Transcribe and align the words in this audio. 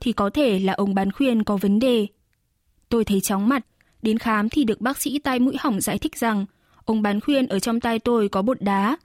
thì 0.00 0.12
có 0.12 0.30
thể 0.30 0.58
là 0.58 0.72
ông 0.72 0.94
bán 0.94 1.12
khuyên 1.12 1.44
có 1.44 1.56
vấn 1.56 1.78
đề. 1.78 2.06
Tôi 2.88 3.04
thấy 3.04 3.20
chóng 3.20 3.48
mặt, 3.48 3.66
đến 4.02 4.18
khám 4.18 4.48
thì 4.48 4.64
được 4.64 4.80
bác 4.80 5.00
sĩ 5.00 5.18
tai 5.18 5.38
mũi 5.38 5.56
hỏng 5.58 5.80
giải 5.80 5.98
thích 5.98 6.16
rằng 6.16 6.46
ông 6.84 7.02
bán 7.02 7.20
khuyên 7.20 7.46
ở 7.46 7.58
trong 7.58 7.80
tai 7.80 7.98
tôi 7.98 8.28
có 8.28 8.42
bột 8.42 8.62
đá. 8.62 8.96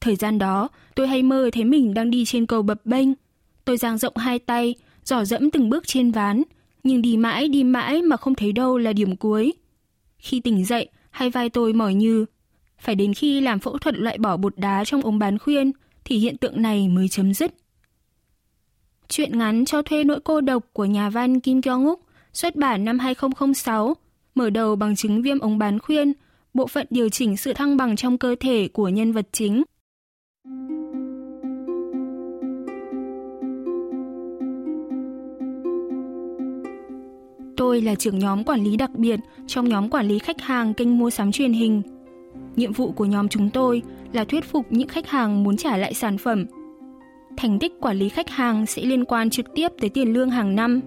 Thời 0.00 0.16
gian 0.16 0.38
đó, 0.38 0.68
tôi 0.94 1.08
hay 1.08 1.22
mơ 1.22 1.50
thấy 1.52 1.64
mình 1.64 1.94
đang 1.94 2.10
đi 2.10 2.24
trên 2.24 2.46
cầu 2.46 2.62
bập 2.62 2.86
bênh. 2.86 3.08
Tôi 3.64 3.76
dang 3.76 3.98
rộng 3.98 4.16
hai 4.16 4.38
tay, 4.38 4.74
dò 5.04 5.24
dẫm 5.24 5.50
từng 5.50 5.70
bước 5.70 5.86
trên 5.86 6.10
ván, 6.10 6.42
nhưng 6.82 7.02
đi 7.02 7.16
mãi 7.16 7.48
đi 7.48 7.64
mãi 7.64 8.02
mà 8.02 8.16
không 8.16 8.34
thấy 8.34 8.52
đâu 8.52 8.78
là 8.78 8.92
điểm 8.92 9.16
cuối. 9.16 9.52
Khi 10.18 10.40
tỉnh 10.40 10.64
dậy, 10.64 10.88
hai 11.10 11.30
vai 11.30 11.50
tôi 11.50 11.72
mỏi 11.72 11.94
như. 11.94 12.26
Phải 12.78 12.94
đến 12.94 13.14
khi 13.14 13.40
làm 13.40 13.58
phẫu 13.58 13.78
thuật 13.78 13.98
loại 13.98 14.18
bỏ 14.18 14.36
bột 14.36 14.58
đá 14.58 14.84
trong 14.84 15.02
ống 15.02 15.18
bán 15.18 15.38
khuyên 15.38 15.72
thì 16.04 16.18
hiện 16.18 16.36
tượng 16.36 16.62
này 16.62 16.88
mới 16.88 17.08
chấm 17.08 17.34
dứt. 17.34 17.54
Chuyện 19.10 19.38
ngắn 19.38 19.64
cho 19.64 19.82
thuê 19.82 20.04
nỗi 20.04 20.20
cô 20.24 20.40
độc 20.40 20.64
của 20.72 20.84
nhà 20.84 21.10
văn 21.10 21.40
Kim 21.40 21.60
Kyung-uk 21.60 21.96
xuất 22.32 22.56
bản 22.56 22.84
năm 22.84 22.98
2006, 22.98 23.94
mở 24.34 24.50
đầu 24.50 24.76
bằng 24.76 24.96
chứng 24.96 25.22
viêm 25.22 25.38
ống 25.38 25.58
bán 25.58 25.78
khuyên, 25.78 26.12
bộ 26.54 26.66
phận 26.66 26.86
điều 26.90 27.08
chỉnh 27.08 27.36
sự 27.36 27.52
thăng 27.52 27.76
bằng 27.76 27.96
trong 27.96 28.18
cơ 28.18 28.34
thể 28.40 28.68
của 28.72 28.88
nhân 28.88 29.12
vật 29.12 29.28
chính. 29.32 29.62
Tôi 37.56 37.80
là 37.80 37.94
trưởng 37.94 38.18
nhóm 38.18 38.44
quản 38.44 38.64
lý 38.64 38.76
đặc 38.76 38.90
biệt 38.94 39.20
trong 39.46 39.68
nhóm 39.68 39.90
quản 39.90 40.08
lý 40.08 40.18
khách 40.18 40.40
hàng 40.40 40.74
kênh 40.74 40.98
mua 40.98 41.10
sắm 41.10 41.32
truyền 41.32 41.52
hình. 41.52 41.82
Nhiệm 42.56 42.72
vụ 42.72 42.92
của 42.92 43.04
nhóm 43.04 43.28
chúng 43.28 43.50
tôi 43.50 43.82
là 44.12 44.24
thuyết 44.24 44.44
phục 44.44 44.66
những 44.70 44.88
khách 44.88 45.08
hàng 45.08 45.44
muốn 45.44 45.56
trả 45.56 45.76
lại 45.76 45.94
sản 45.94 46.18
phẩm. 46.18 46.46
Thành 47.36 47.58
tích 47.58 47.72
quản 47.80 47.96
lý 47.96 48.08
khách 48.08 48.30
hàng 48.30 48.66
sẽ 48.66 48.82
liên 48.82 49.04
quan 49.04 49.30
trực 49.30 49.46
tiếp 49.54 49.68
tới 49.80 49.90
tiền 49.90 50.12
lương 50.12 50.30
hàng 50.30 50.56
năm. 50.56 50.80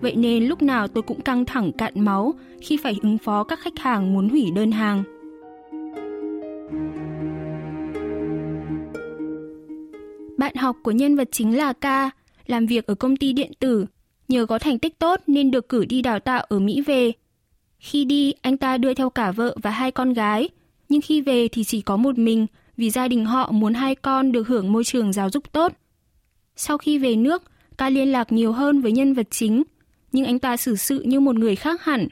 Vậy 0.00 0.16
nên 0.16 0.44
lúc 0.44 0.62
nào 0.62 0.88
tôi 0.88 1.02
cũng 1.02 1.20
căng 1.20 1.44
thẳng 1.44 1.72
cạn 1.72 2.00
máu 2.00 2.34
khi 2.60 2.76
phải 2.76 2.96
ứng 3.02 3.18
phó 3.18 3.44
các 3.44 3.60
khách 3.60 3.78
hàng 3.78 4.14
muốn 4.14 4.28
hủy 4.28 4.50
đơn 4.54 4.72
hàng. 4.72 5.02
Bạn 10.38 10.54
học 10.54 10.76
của 10.82 10.90
nhân 10.90 11.16
vật 11.16 11.28
chính 11.32 11.56
là 11.56 11.72
K, 11.72 12.12
làm 12.46 12.66
việc 12.66 12.86
ở 12.86 12.94
công 12.94 13.16
ty 13.16 13.32
điện 13.32 13.52
tử. 13.58 13.86
Nhờ 14.28 14.46
có 14.46 14.58
thành 14.58 14.78
tích 14.78 14.98
tốt 14.98 15.20
nên 15.26 15.50
được 15.50 15.68
cử 15.68 15.84
đi 15.84 16.02
đào 16.02 16.20
tạo 16.20 16.44
ở 16.48 16.58
Mỹ 16.58 16.80
về. 16.80 17.12
Khi 17.78 18.04
đi, 18.04 18.32
anh 18.42 18.56
ta 18.56 18.78
đưa 18.78 18.94
theo 18.94 19.10
cả 19.10 19.32
vợ 19.32 19.56
và 19.62 19.70
hai 19.70 19.90
con 19.90 20.12
gái, 20.12 20.48
nhưng 20.88 21.00
khi 21.00 21.20
về 21.20 21.48
thì 21.48 21.64
chỉ 21.64 21.80
có 21.80 21.96
một 21.96 22.18
mình 22.18 22.46
vì 22.76 22.90
gia 22.90 23.08
đình 23.08 23.24
họ 23.24 23.50
muốn 23.52 23.74
hai 23.74 23.94
con 23.94 24.32
được 24.32 24.48
hưởng 24.48 24.72
môi 24.72 24.84
trường 24.84 25.12
giáo 25.12 25.30
dục 25.30 25.52
tốt. 25.52 25.72
Sau 26.56 26.78
khi 26.78 26.98
về 26.98 27.16
nước, 27.16 27.42
ca 27.78 27.90
liên 27.90 28.12
lạc 28.12 28.32
nhiều 28.32 28.52
hơn 28.52 28.80
với 28.80 28.92
nhân 28.92 29.14
vật 29.14 29.26
chính, 29.30 29.62
nhưng 30.12 30.24
anh 30.24 30.38
ta 30.38 30.56
xử 30.56 30.76
sự 30.76 31.02
như 31.02 31.20
một 31.20 31.36
người 31.36 31.56
khác 31.56 31.84
hẳn. 31.84 32.08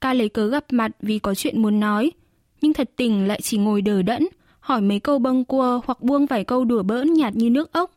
Ca 0.00 0.14
lấy 0.14 0.28
cớ 0.28 0.46
gặp 0.46 0.64
mặt 0.70 0.90
vì 1.00 1.18
có 1.18 1.34
chuyện 1.34 1.62
muốn 1.62 1.80
nói, 1.80 2.12
nhưng 2.60 2.72
thật 2.72 2.90
tình 2.96 3.28
lại 3.28 3.40
chỉ 3.42 3.58
ngồi 3.58 3.82
đờ 3.82 4.02
đẫn, 4.02 4.26
hỏi 4.60 4.80
mấy 4.80 5.00
câu 5.00 5.18
bâng 5.18 5.44
cua 5.44 5.80
hoặc 5.84 6.02
buông 6.02 6.26
vài 6.26 6.44
câu 6.44 6.64
đùa 6.64 6.82
bỡn 6.82 7.12
nhạt 7.12 7.36
như 7.36 7.50
nước 7.50 7.72
ốc. 7.72 7.90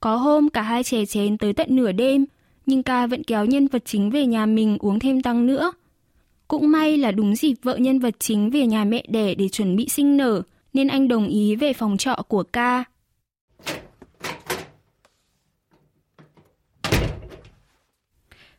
Có 0.00 0.16
hôm 0.16 0.48
cả 0.48 0.62
hai 0.62 0.82
chè 0.82 1.06
chén 1.06 1.38
tới 1.38 1.52
tận 1.52 1.76
nửa 1.76 1.92
đêm, 1.92 2.26
nhưng 2.66 2.82
ca 2.82 3.06
vẫn 3.06 3.24
kéo 3.24 3.46
nhân 3.46 3.66
vật 3.66 3.82
chính 3.84 4.10
về 4.10 4.26
nhà 4.26 4.46
mình 4.46 4.76
uống 4.80 4.98
thêm 4.98 5.22
tăng 5.22 5.46
nữa. 5.46 5.72
Cũng 6.48 6.70
may 6.70 6.98
là 6.98 7.12
đúng 7.12 7.36
dịp 7.36 7.54
vợ 7.62 7.76
nhân 7.76 7.98
vật 7.98 8.14
chính 8.18 8.50
về 8.50 8.66
nhà 8.66 8.84
mẹ 8.84 9.04
đẻ 9.08 9.34
để 9.34 9.48
chuẩn 9.48 9.76
bị 9.76 9.88
sinh 9.88 10.16
nở, 10.16 10.42
nên 10.72 10.88
anh 10.88 11.08
đồng 11.08 11.28
ý 11.28 11.56
về 11.56 11.72
phòng 11.72 11.96
trọ 11.96 12.16
của 12.28 12.42
ca. 12.42 12.84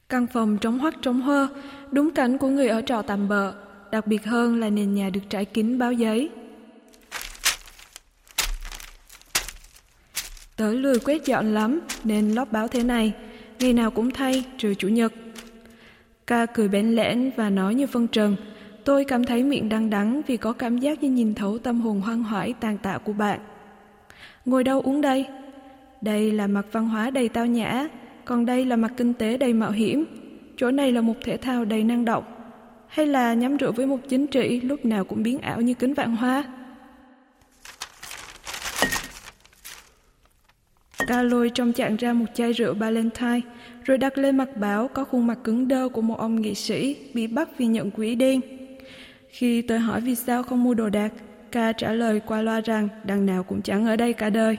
Căn 0.09 0.27
phòng 0.33 0.57
trống 0.57 0.79
hoắc 0.79 0.93
trống 1.01 1.21
hơ, 1.21 1.47
đúng 1.91 2.11
cảnh 2.11 2.37
của 2.37 2.47
người 2.47 2.67
ở 2.67 2.81
trọ 2.81 3.01
tạm 3.01 3.27
bợ, 3.27 3.53
đặc 3.91 4.07
biệt 4.07 4.25
hơn 4.25 4.59
là 4.59 4.69
nền 4.69 4.93
nhà 4.93 5.09
được 5.09 5.21
trải 5.29 5.45
kín 5.45 5.79
báo 5.79 5.93
giấy. 5.93 6.29
Tớ 10.55 10.73
lười 10.73 10.99
quét 10.99 11.25
dọn 11.25 11.53
lắm 11.53 11.79
nên 12.03 12.31
lót 12.31 12.51
báo 12.51 12.67
thế 12.67 12.83
này, 12.83 13.13
ngày 13.59 13.73
nào 13.73 13.91
cũng 13.91 14.11
thay 14.11 14.43
trừ 14.57 14.75
chủ 14.75 14.87
nhật. 14.87 15.13
Ca 16.27 16.45
cười 16.45 16.67
bén 16.67 16.95
lẽn 16.95 17.31
và 17.35 17.49
nói 17.49 17.75
như 17.75 17.87
phân 17.87 18.07
trần, 18.07 18.35
tôi 18.85 19.05
cảm 19.05 19.23
thấy 19.23 19.43
miệng 19.43 19.69
đắng 19.69 19.89
đắng 19.89 20.21
vì 20.27 20.37
có 20.37 20.53
cảm 20.53 20.77
giác 20.77 21.03
như 21.03 21.09
nhìn 21.09 21.35
thấu 21.35 21.57
tâm 21.57 21.81
hồn 21.81 22.01
hoang 22.01 22.23
hoải 22.23 22.53
tàn 22.59 22.77
tạ 22.77 22.97
của 22.97 23.13
bạn. 23.13 23.39
Ngồi 24.45 24.63
đâu 24.63 24.81
uống 24.81 25.01
đây? 25.01 25.25
Đây 26.01 26.31
là 26.31 26.47
mặt 26.47 26.65
văn 26.71 26.89
hóa 26.89 27.09
đầy 27.09 27.29
tao 27.29 27.45
nhã, 27.45 27.87
còn 28.25 28.45
đây 28.45 28.65
là 28.65 28.75
mặt 28.75 28.91
kinh 28.97 29.13
tế 29.13 29.37
đầy 29.37 29.53
mạo 29.53 29.71
hiểm. 29.71 30.05
Chỗ 30.57 30.71
này 30.71 30.91
là 30.91 31.01
một 31.01 31.13
thể 31.23 31.37
thao 31.37 31.65
đầy 31.65 31.83
năng 31.83 32.05
động, 32.05 32.23
hay 32.87 33.05
là 33.05 33.33
nhắm 33.33 33.57
rượu 33.57 33.71
với 33.71 33.85
một 33.85 33.99
chính 34.09 34.27
trị 34.27 34.61
lúc 34.61 34.85
nào 34.85 35.05
cũng 35.05 35.23
biến 35.23 35.39
ảo 35.39 35.61
như 35.61 35.73
kính 35.73 35.93
vạn 35.93 36.15
hoa? 36.15 36.43
ta 41.07 41.23
lôi 41.23 41.49
trong 41.49 41.73
chạng 41.73 41.95
ra 41.95 42.13
một 42.13 42.25
chai 42.33 42.51
rượu 42.53 42.73
Valentine, 42.73 43.41
rồi 43.83 43.97
đặt 43.97 44.17
lên 44.17 44.37
mặt 44.37 44.49
báo 44.57 44.87
có 44.87 45.03
khuôn 45.03 45.27
mặt 45.27 45.37
cứng 45.43 45.67
đơ 45.67 45.89
của 45.89 46.01
một 46.01 46.17
ông 46.17 46.41
nghệ 46.41 46.53
sĩ 46.53 46.95
bị 47.13 47.27
bắt 47.27 47.49
vì 47.57 47.65
nhận 47.65 47.91
quỹ 47.91 48.15
đen. 48.15 48.41
Khi 49.31 49.61
tôi 49.61 49.79
hỏi 49.79 50.01
vì 50.01 50.15
sao 50.15 50.43
không 50.43 50.63
mua 50.63 50.73
đồ 50.73 50.89
đạc, 50.89 51.13
ca 51.51 51.73
trả 51.73 51.93
lời 51.93 52.19
qua 52.19 52.41
loa 52.41 52.61
rằng 52.61 52.87
đằng 53.03 53.25
nào 53.25 53.43
cũng 53.43 53.61
chẳng 53.61 53.85
ở 53.85 53.95
đây 53.95 54.13
cả 54.13 54.29
đời. 54.29 54.57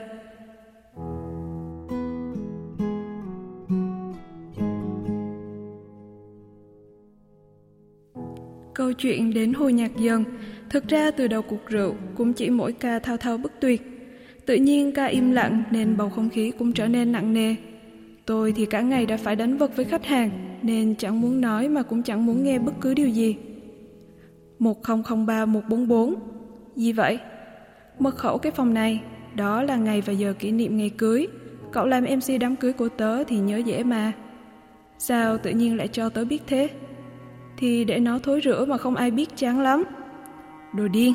Câu 8.73 8.93
chuyện 8.93 9.33
đến 9.33 9.53
hồi 9.53 9.73
nhạc 9.73 9.91
dần, 9.97 10.23
thực 10.69 10.87
ra 10.87 11.11
từ 11.11 11.27
đầu 11.27 11.41
cuộc 11.41 11.65
rượu 11.69 11.95
cũng 12.15 12.33
chỉ 12.33 12.49
mỗi 12.49 12.73
ca 12.73 12.99
thao 12.99 13.17
thao 13.17 13.37
bất 13.37 13.61
tuyệt. 13.61 13.81
Tự 14.45 14.55
nhiên 14.55 14.91
ca 14.91 15.05
im 15.05 15.31
lặng 15.31 15.63
nên 15.71 15.97
bầu 15.97 16.09
không 16.09 16.29
khí 16.29 16.51
cũng 16.59 16.73
trở 16.73 16.87
nên 16.87 17.11
nặng 17.11 17.33
nề. 17.33 17.55
Tôi 18.25 18.53
thì 18.55 18.65
cả 18.65 18.81
ngày 18.81 19.05
đã 19.05 19.17
phải 19.17 19.35
đánh 19.35 19.57
vật 19.57 19.75
với 19.75 19.85
khách 19.85 20.05
hàng 20.05 20.29
nên 20.61 20.95
chẳng 20.95 21.21
muốn 21.21 21.41
nói 21.41 21.69
mà 21.69 21.83
cũng 21.83 22.03
chẳng 22.03 22.25
muốn 22.25 22.43
nghe 22.43 22.59
bất 22.59 22.73
cứ 22.81 22.93
điều 22.93 23.07
gì. 23.07 23.35
1003144. 24.63 26.13
Gì 26.75 26.93
vậy? 26.93 27.19
Mật 27.99 28.15
khẩu 28.15 28.37
cái 28.37 28.51
phòng 28.51 28.73
này, 28.73 29.01
đó 29.35 29.63
là 29.63 29.75
ngày 29.75 30.01
và 30.01 30.13
giờ 30.13 30.33
kỷ 30.39 30.51
niệm 30.51 30.77
ngày 30.77 30.89
cưới. 30.89 31.27
Cậu 31.71 31.85
làm 31.85 32.03
MC 32.03 32.39
đám 32.39 32.55
cưới 32.55 32.73
của 32.73 32.89
tớ 32.89 33.23
thì 33.23 33.37
nhớ 33.37 33.57
dễ 33.57 33.83
mà. 33.83 34.11
Sao 34.97 35.37
tự 35.37 35.49
nhiên 35.49 35.77
lại 35.77 35.87
cho 35.87 36.09
tớ 36.09 36.25
biết 36.25 36.41
thế? 36.47 36.69
Thì 37.57 37.83
để 37.83 37.99
nó 37.99 38.19
thối 38.19 38.39
rữa 38.39 38.65
mà 38.65 38.77
không 38.77 38.95
ai 38.95 39.11
biết 39.11 39.37
chán 39.37 39.59
lắm. 39.59 39.83
Đồ 40.73 40.87
điên. 40.87 41.13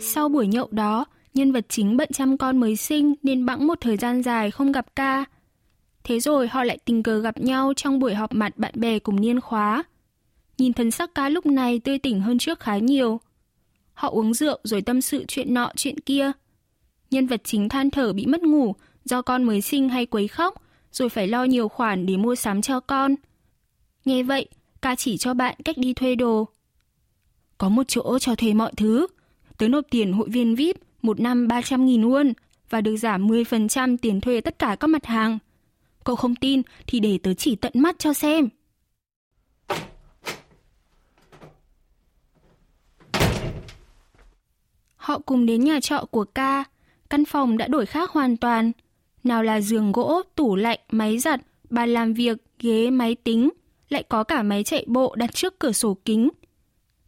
Sau 0.00 0.28
buổi 0.28 0.46
nhậu 0.46 0.68
đó, 0.70 1.04
nhân 1.34 1.52
vật 1.52 1.64
chính 1.68 1.96
bận 1.96 2.08
chăm 2.12 2.36
con 2.38 2.56
mới 2.60 2.76
sinh 2.76 3.14
nên 3.22 3.46
bẵng 3.46 3.66
một 3.66 3.78
thời 3.80 3.96
gian 3.96 4.22
dài 4.22 4.50
không 4.50 4.72
gặp 4.72 4.86
ca. 4.96 5.24
Thế 6.04 6.20
rồi 6.20 6.48
họ 6.48 6.64
lại 6.64 6.78
tình 6.84 7.02
cờ 7.02 7.18
gặp 7.18 7.40
nhau 7.40 7.72
trong 7.76 7.98
buổi 7.98 8.14
họp 8.14 8.32
mặt 8.34 8.58
bạn 8.58 8.72
bè 8.76 8.98
cùng 8.98 9.20
niên 9.20 9.40
khóa. 9.40 9.82
Nhìn 10.58 10.72
thần 10.72 10.90
sắc 10.90 11.14
ca 11.14 11.28
lúc 11.28 11.46
này 11.46 11.78
tươi 11.78 11.98
tỉnh 11.98 12.20
hơn 12.20 12.38
trước 12.38 12.60
khá 12.60 12.78
nhiều. 12.78 13.20
Họ 13.94 14.08
uống 14.08 14.34
rượu 14.34 14.58
rồi 14.64 14.82
tâm 14.82 15.00
sự 15.00 15.24
chuyện 15.28 15.54
nọ 15.54 15.72
chuyện 15.76 16.00
kia. 16.00 16.32
Nhân 17.10 17.26
vật 17.26 17.40
chính 17.44 17.68
than 17.68 17.90
thở 17.90 18.12
bị 18.12 18.26
mất 18.26 18.42
ngủ 18.42 18.74
do 19.04 19.22
con 19.22 19.44
mới 19.44 19.60
sinh 19.60 19.88
hay 19.88 20.06
quấy 20.06 20.28
khóc, 20.28 20.62
rồi 20.92 21.08
phải 21.08 21.26
lo 21.26 21.44
nhiều 21.44 21.68
khoản 21.68 22.06
để 22.06 22.16
mua 22.16 22.34
sắm 22.34 22.62
cho 22.62 22.80
con. 22.80 23.14
Nghe 24.04 24.22
vậy, 24.22 24.48
ca 24.82 24.94
chỉ 24.94 25.16
cho 25.16 25.34
bạn 25.34 25.54
cách 25.64 25.78
đi 25.78 25.94
thuê 25.94 26.14
đồ. 26.14 26.48
Có 27.58 27.68
một 27.68 27.82
chỗ 27.88 28.18
cho 28.18 28.34
thuê 28.34 28.54
mọi 28.54 28.72
thứ, 28.76 29.06
Tớ 29.62 29.68
nộp 29.68 29.84
tiền 29.90 30.12
hội 30.12 30.28
viên 30.28 30.54
VIP 30.54 30.76
một 31.02 31.20
năm 31.20 31.48
300.000 31.48 32.10
won 32.10 32.32
và 32.70 32.80
được 32.80 32.96
giảm 32.96 33.28
10% 33.28 33.96
tiền 34.02 34.20
thuê 34.20 34.40
tất 34.40 34.58
cả 34.58 34.76
các 34.80 34.86
mặt 34.86 35.06
hàng. 35.06 35.38
Cậu 36.04 36.16
không 36.16 36.34
tin 36.34 36.62
thì 36.86 37.00
để 37.00 37.18
tớ 37.22 37.34
chỉ 37.34 37.56
tận 37.56 37.72
mắt 37.74 37.98
cho 37.98 38.12
xem. 38.12 38.48
Họ 44.96 45.18
cùng 45.18 45.46
đến 45.46 45.64
nhà 45.64 45.80
trọ 45.80 46.04
của 46.10 46.24
ca. 46.24 46.64
căn 47.10 47.24
phòng 47.24 47.58
đã 47.58 47.68
đổi 47.68 47.86
khác 47.86 48.10
hoàn 48.10 48.36
toàn. 48.36 48.72
Nào 49.24 49.42
là 49.42 49.60
giường 49.60 49.92
gỗ, 49.92 50.22
tủ 50.34 50.56
lạnh, 50.56 50.78
máy 50.90 51.18
giặt, 51.18 51.40
bàn 51.70 51.88
làm 51.88 52.12
việc, 52.12 52.38
ghế, 52.58 52.90
máy 52.90 53.14
tính, 53.14 53.50
lại 53.88 54.02
có 54.08 54.24
cả 54.24 54.42
máy 54.42 54.64
chạy 54.64 54.84
bộ 54.86 55.14
đặt 55.14 55.34
trước 55.34 55.58
cửa 55.58 55.72
sổ 55.72 55.96
kính. 56.04 56.28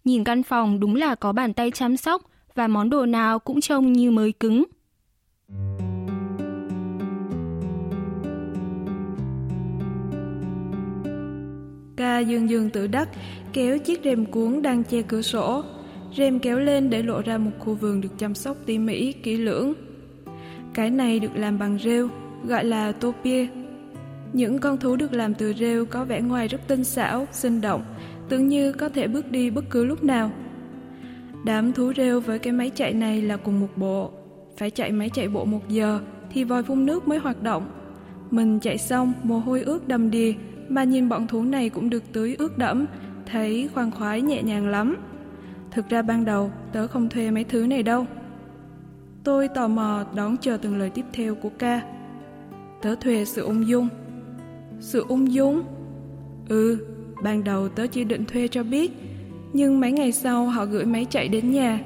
Nhìn 0.05 0.25
căn 0.25 0.43
phòng 0.43 0.81
đúng 0.81 0.94
là 0.94 1.14
có 1.14 1.32
bàn 1.32 1.55
tay 1.55 1.70
chăm 1.70 1.96
sóc 1.96 2.23
và 2.55 2.69
món 2.69 2.91
đồ 2.91 3.06
nào 3.06 3.38
cũng 3.38 3.61
trông 3.61 3.93
như 3.93 4.11
mới 4.11 4.32
cứng. 4.32 4.64
Ca 11.96 12.19
dương 12.19 12.50
dương 12.50 12.70
tự 12.70 12.87
đắc, 12.87 13.08
kéo 13.52 13.79
chiếc 13.79 14.00
rèm 14.05 14.26
cuốn 14.26 14.62
đang 14.62 14.85
che 14.85 15.02
cửa 15.02 15.23
sổ. 15.23 15.64
Rèm 16.17 16.38
kéo 16.38 16.58
lên 16.58 16.91
để 16.91 17.02
lộ 17.02 17.23
ra 17.23 17.38
một 17.38 17.50
khu 17.58 17.75
vườn 17.75 18.00
được 18.00 18.08
chăm 18.19 18.35
sóc 18.35 18.56
tỉ 18.67 18.79
mỉ, 18.79 19.12
kỹ 19.12 19.37
lưỡng. 19.37 19.73
Cái 20.75 20.91
này 20.91 21.20
được 21.20 21.37
làm 21.37 21.58
bằng 21.58 21.79
rêu, 21.85 22.08
gọi 22.44 22.64
là 22.64 22.93
topia. 22.93 23.46
Những 24.32 24.58
con 24.58 24.79
thú 24.79 24.96
được 24.96 25.12
làm 25.12 25.35
từ 25.35 25.55
rêu 25.58 25.87
có 25.87 26.05
vẻ 26.05 26.20
ngoài 26.20 26.49
rất 26.49 26.69
tinh 26.69 26.85
xảo, 26.85 27.26
sinh 27.32 27.61
động, 27.61 27.85
tưởng 28.29 28.49
như 28.49 28.73
có 28.73 28.88
thể 28.88 29.08
bước 29.08 29.31
đi 29.31 29.50
bất 29.50 29.64
cứ 29.70 29.85
lúc 29.85 30.05
nào. 30.05 30.31
Đám 31.44 31.73
thú 31.73 31.93
rêu 31.96 32.20
với 32.20 32.38
cái 32.38 32.52
máy 32.52 32.70
chạy 32.75 32.93
này 32.93 33.23
là 33.23 33.37
cùng 33.37 33.61
một 33.61 33.69
bộ. 33.76 34.11
Phải 34.56 34.70
chạy 34.70 34.93
máy 34.93 35.11
chạy 35.14 35.29
bộ 35.29 35.44
một 35.44 35.69
giờ 35.69 36.00
thì 36.31 36.44
vòi 36.44 36.62
phun 36.62 36.87
nước 36.87 37.08
mới 37.08 37.19
hoạt 37.19 37.43
động. 37.43 37.67
Mình 38.31 38.58
chạy 38.61 38.79
xong, 38.79 39.12
mồ 39.23 39.38
hôi 39.38 39.62
ướt 39.62 39.88
đầm 39.88 40.11
đìa, 40.11 40.32
mà 40.69 40.84
nhìn 40.84 41.08
bọn 41.08 41.26
thú 41.26 41.43
này 41.43 41.69
cũng 41.69 41.90
được 41.90 42.12
tưới 42.12 42.37
ướt 42.38 42.58
đẫm, 42.58 42.87
thấy 43.26 43.69
khoan 43.75 43.90
khoái 43.90 44.22
nhẹ 44.22 44.43
nhàng 44.43 44.69
lắm. 44.69 44.96
Thực 45.70 45.88
ra 45.88 46.02
ban 46.02 46.25
đầu 46.25 46.50
tớ 46.72 46.87
không 46.87 47.08
thuê 47.08 47.31
mấy 47.31 47.44
thứ 47.44 47.66
này 47.66 47.82
đâu. 47.82 48.06
Tôi 49.25 49.49
tò 49.49 49.69
mò 49.69 50.05
đón 50.14 50.37
chờ 50.40 50.56
từng 50.56 50.78
lời 50.78 50.90
tiếp 50.90 51.05
theo 51.12 51.34
của 51.34 51.50
ca. 51.58 51.81
Tớ 52.82 52.94
thuê 52.94 53.25
sự 53.25 53.43
ung 53.43 53.69
dung. 53.69 53.88
Sự 54.81 55.05
ung 55.08 55.32
dung? 55.32 55.62
Ừ, 56.49 56.87
ban 57.22 57.44
đầu 57.44 57.69
tớ 57.69 57.87
chỉ 57.87 58.05
định 58.05 58.25
thuê 58.25 58.49
cho 58.49 58.62
biết, 58.62 58.93
nhưng 59.52 59.81
mấy 59.81 59.93
ngày 59.93 60.12
sau 60.12 60.46
họ 60.46 60.64
gửi 60.64 60.84
máy 60.84 61.06
chạy 61.10 61.28
đến 61.28 61.50
nhà. 61.50 61.81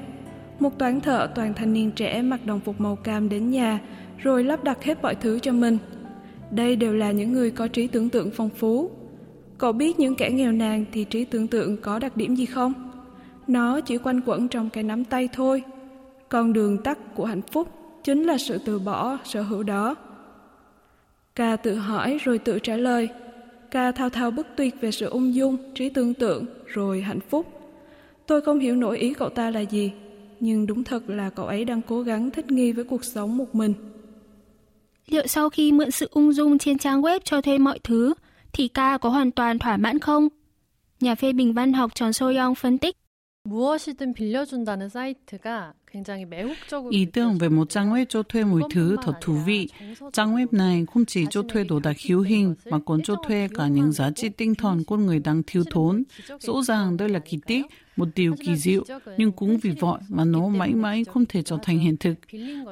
Một 0.59 0.79
toán 0.79 1.01
thợ 1.01 1.29
toàn 1.35 1.53
thanh 1.53 1.73
niên 1.73 1.91
trẻ 1.91 2.21
mặc 2.21 2.45
đồng 2.45 2.59
phục 2.59 2.81
màu 2.81 2.95
cam 2.95 3.29
đến 3.29 3.51
nhà, 3.51 3.79
rồi 4.17 4.43
lắp 4.43 4.63
đặt 4.63 4.83
hết 4.83 5.01
mọi 5.01 5.15
thứ 5.15 5.39
cho 5.39 5.51
mình. 5.51 5.77
Đây 6.51 6.75
đều 6.75 6.93
là 6.93 7.11
những 7.11 7.33
người 7.33 7.51
có 7.51 7.67
trí 7.67 7.87
tưởng 7.87 8.09
tượng 8.09 8.31
phong 8.31 8.49
phú. 8.49 8.89
Cậu 9.57 9.71
biết 9.71 9.99
những 9.99 10.15
kẻ 10.15 10.29
nghèo 10.29 10.51
nàn 10.51 10.85
thì 10.91 11.03
trí 11.03 11.25
tưởng 11.25 11.47
tượng 11.47 11.77
có 11.77 11.99
đặc 11.99 12.17
điểm 12.17 12.35
gì 12.35 12.45
không? 12.45 12.73
Nó 13.47 13.81
chỉ 13.81 13.97
quanh 13.97 14.21
quẩn 14.25 14.47
trong 14.47 14.69
cái 14.69 14.83
nắm 14.83 15.05
tay 15.05 15.29
thôi. 15.33 15.63
Con 16.29 16.53
đường 16.53 16.77
tắt 16.77 17.15
của 17.15 17.25
hạnh 17.25 17.41
phúc 17.41 17.67
chính 18.03 18.23
là 18.23 18.37
sự 18.37 18.57
từ 18.65 18.79
bỏ 18.79 19.17
sở 19.23 19.41
hữu 19.41 19.63
đó. 19.63 19.95
Ca 21.35 21.55
tự 21.55 21.75
hỏi 21.75 22.17
rồi 22.23 22.37
tự 22.37 22.59
trả 22.59 22.77
lời. 22.77 23.09
Ca 23.71 23.91
thao 23.91 24.09
thao 24.09 24.31
bất 24.31 24.47
tuyệt 24.55 24.75
về 24.81 24.91
sự 24.91 25.05
ung 25.05 25.33
dung, 25.33 25.57
trí 25.75 25.89
tưởng 25.89 26.13
tượng, 26.13 26.45
rồi 26.65 27.01
hạnh 27.01 27.19
phúc. 27.19 27.45
Tôi 28.25 28.41
không 28.41 28.59
hiểu 28.59 28.75
nổi 28.75 28.97
ý 28.97 29.13
cậu 29.13 29.29
ta 29.29 29.51
là 29.51 29.59
gì, 29.59 29.91
nhưng 30.39 30.67
đúng 30.67 30.83
thật 30.83 31.09
là 31.09 31.29
cậu 31.29 31.45
ấy 31.45 31.65
đang 31.65 31.81
cố 31.81 32.01
gắng 32.01 32.31
thích 32.31 32.51
nghi 32.51 32.71
với 32.71 32.83
cuộc 32.83 33.03
sống 33.03 33.37
một 33.37 33.55
mình. 33.55 33.73
Liệu 35.09 35.27
sau 35.27 35.49
khi 35.49 35.71
mượn 35.71 35.91
sự 35.91 36.07
ung 36.11 36.33
dung 36.33 36.57
trên 36.57 36.77
trang 36.77 37.01
web 37.01 37.19
cho 37.23 37.41
thuê 37.41 37.57
mọi 37.57 37.79
thứ, 37.83 38.13
thì 38.53 38.67
ca 38.67 38.97
có 38.97 39.09
hoàn 39.09 39.31
toàn 39.31 39.59
thỏa 39.59 39.77
mãn 39.77 39.99
không? 39.99 40.27
Nhà 40.99 41.15
phê 41.15 41.33
bình 41.33 41.53
văn 41.53 41.73
học 41.73 41.95
Tròn 41.95 42.13
Soyoung 42.13 42.55
phân 42.55 42.77
tích. 42.77 42.95
Ý 46.89 47.05
tưởng 47.05 47.37
về 47.37 47.49
một 47.49 47.69
trang 47.69 47.93
web 47.93 48.05
cho 48.09 48.23
thuê 48.23 48.43
mọi 48.43 48.61
thứ 48.73 48.95
thật 49.03 49.13
thú 49.21 49.33
vị. 49.45 49.69
Trang 50.13 50.35
web 50.35 50.47
này 50.51 50.85
không 50.93 51.05
chỉ 51.05 51.25
cho 51.29 51.41
thuê 51.49 51.63
đồ 51.63 51.79
đạc 51.79 51.95
hữu 52.07 52.21
hình 52.21 52.55
mà 52.65 52.77
còn 52.85 53.01
cho 53.01 53.15
thuê 53.27 53.47
cả 53.55 53.67
những 53.67 53.91
giá 53.91 54.11
trị 54.11 54.29
tinh 54.29 54.55
thần 54.55 54.83
của 54.83 54.97
người 54.97 55.19
đang 55.19 55.43
thiếu 55.47 55.63
thốn. 55.71 56.03
Rõ 56.39 56.61
ràng 56.61 56.97
đây 56.97 57.09
là 57.09 57.19
kỳ 57.19 57.37
tích 57.47 57.65
một 57.99 58.07
điều 58.15 58.35
kỳ 58.39 58.55
diệu, 58.55 58.83
nhưng 59.17 59.31
cũng 59.31 59.57
vì 59.57 59.71
vậy 59.79 59.99
mà 60.09 60.25
nó 60.25 60.47
mãi 60.47 60.73
mãi 60.73 61.03
không 61.03 61.25
thể 61.25 61.41
trở 61.41 61.57
thành 61.63 61.79
hiện 61.79 61.97
thực. 61.97 62.15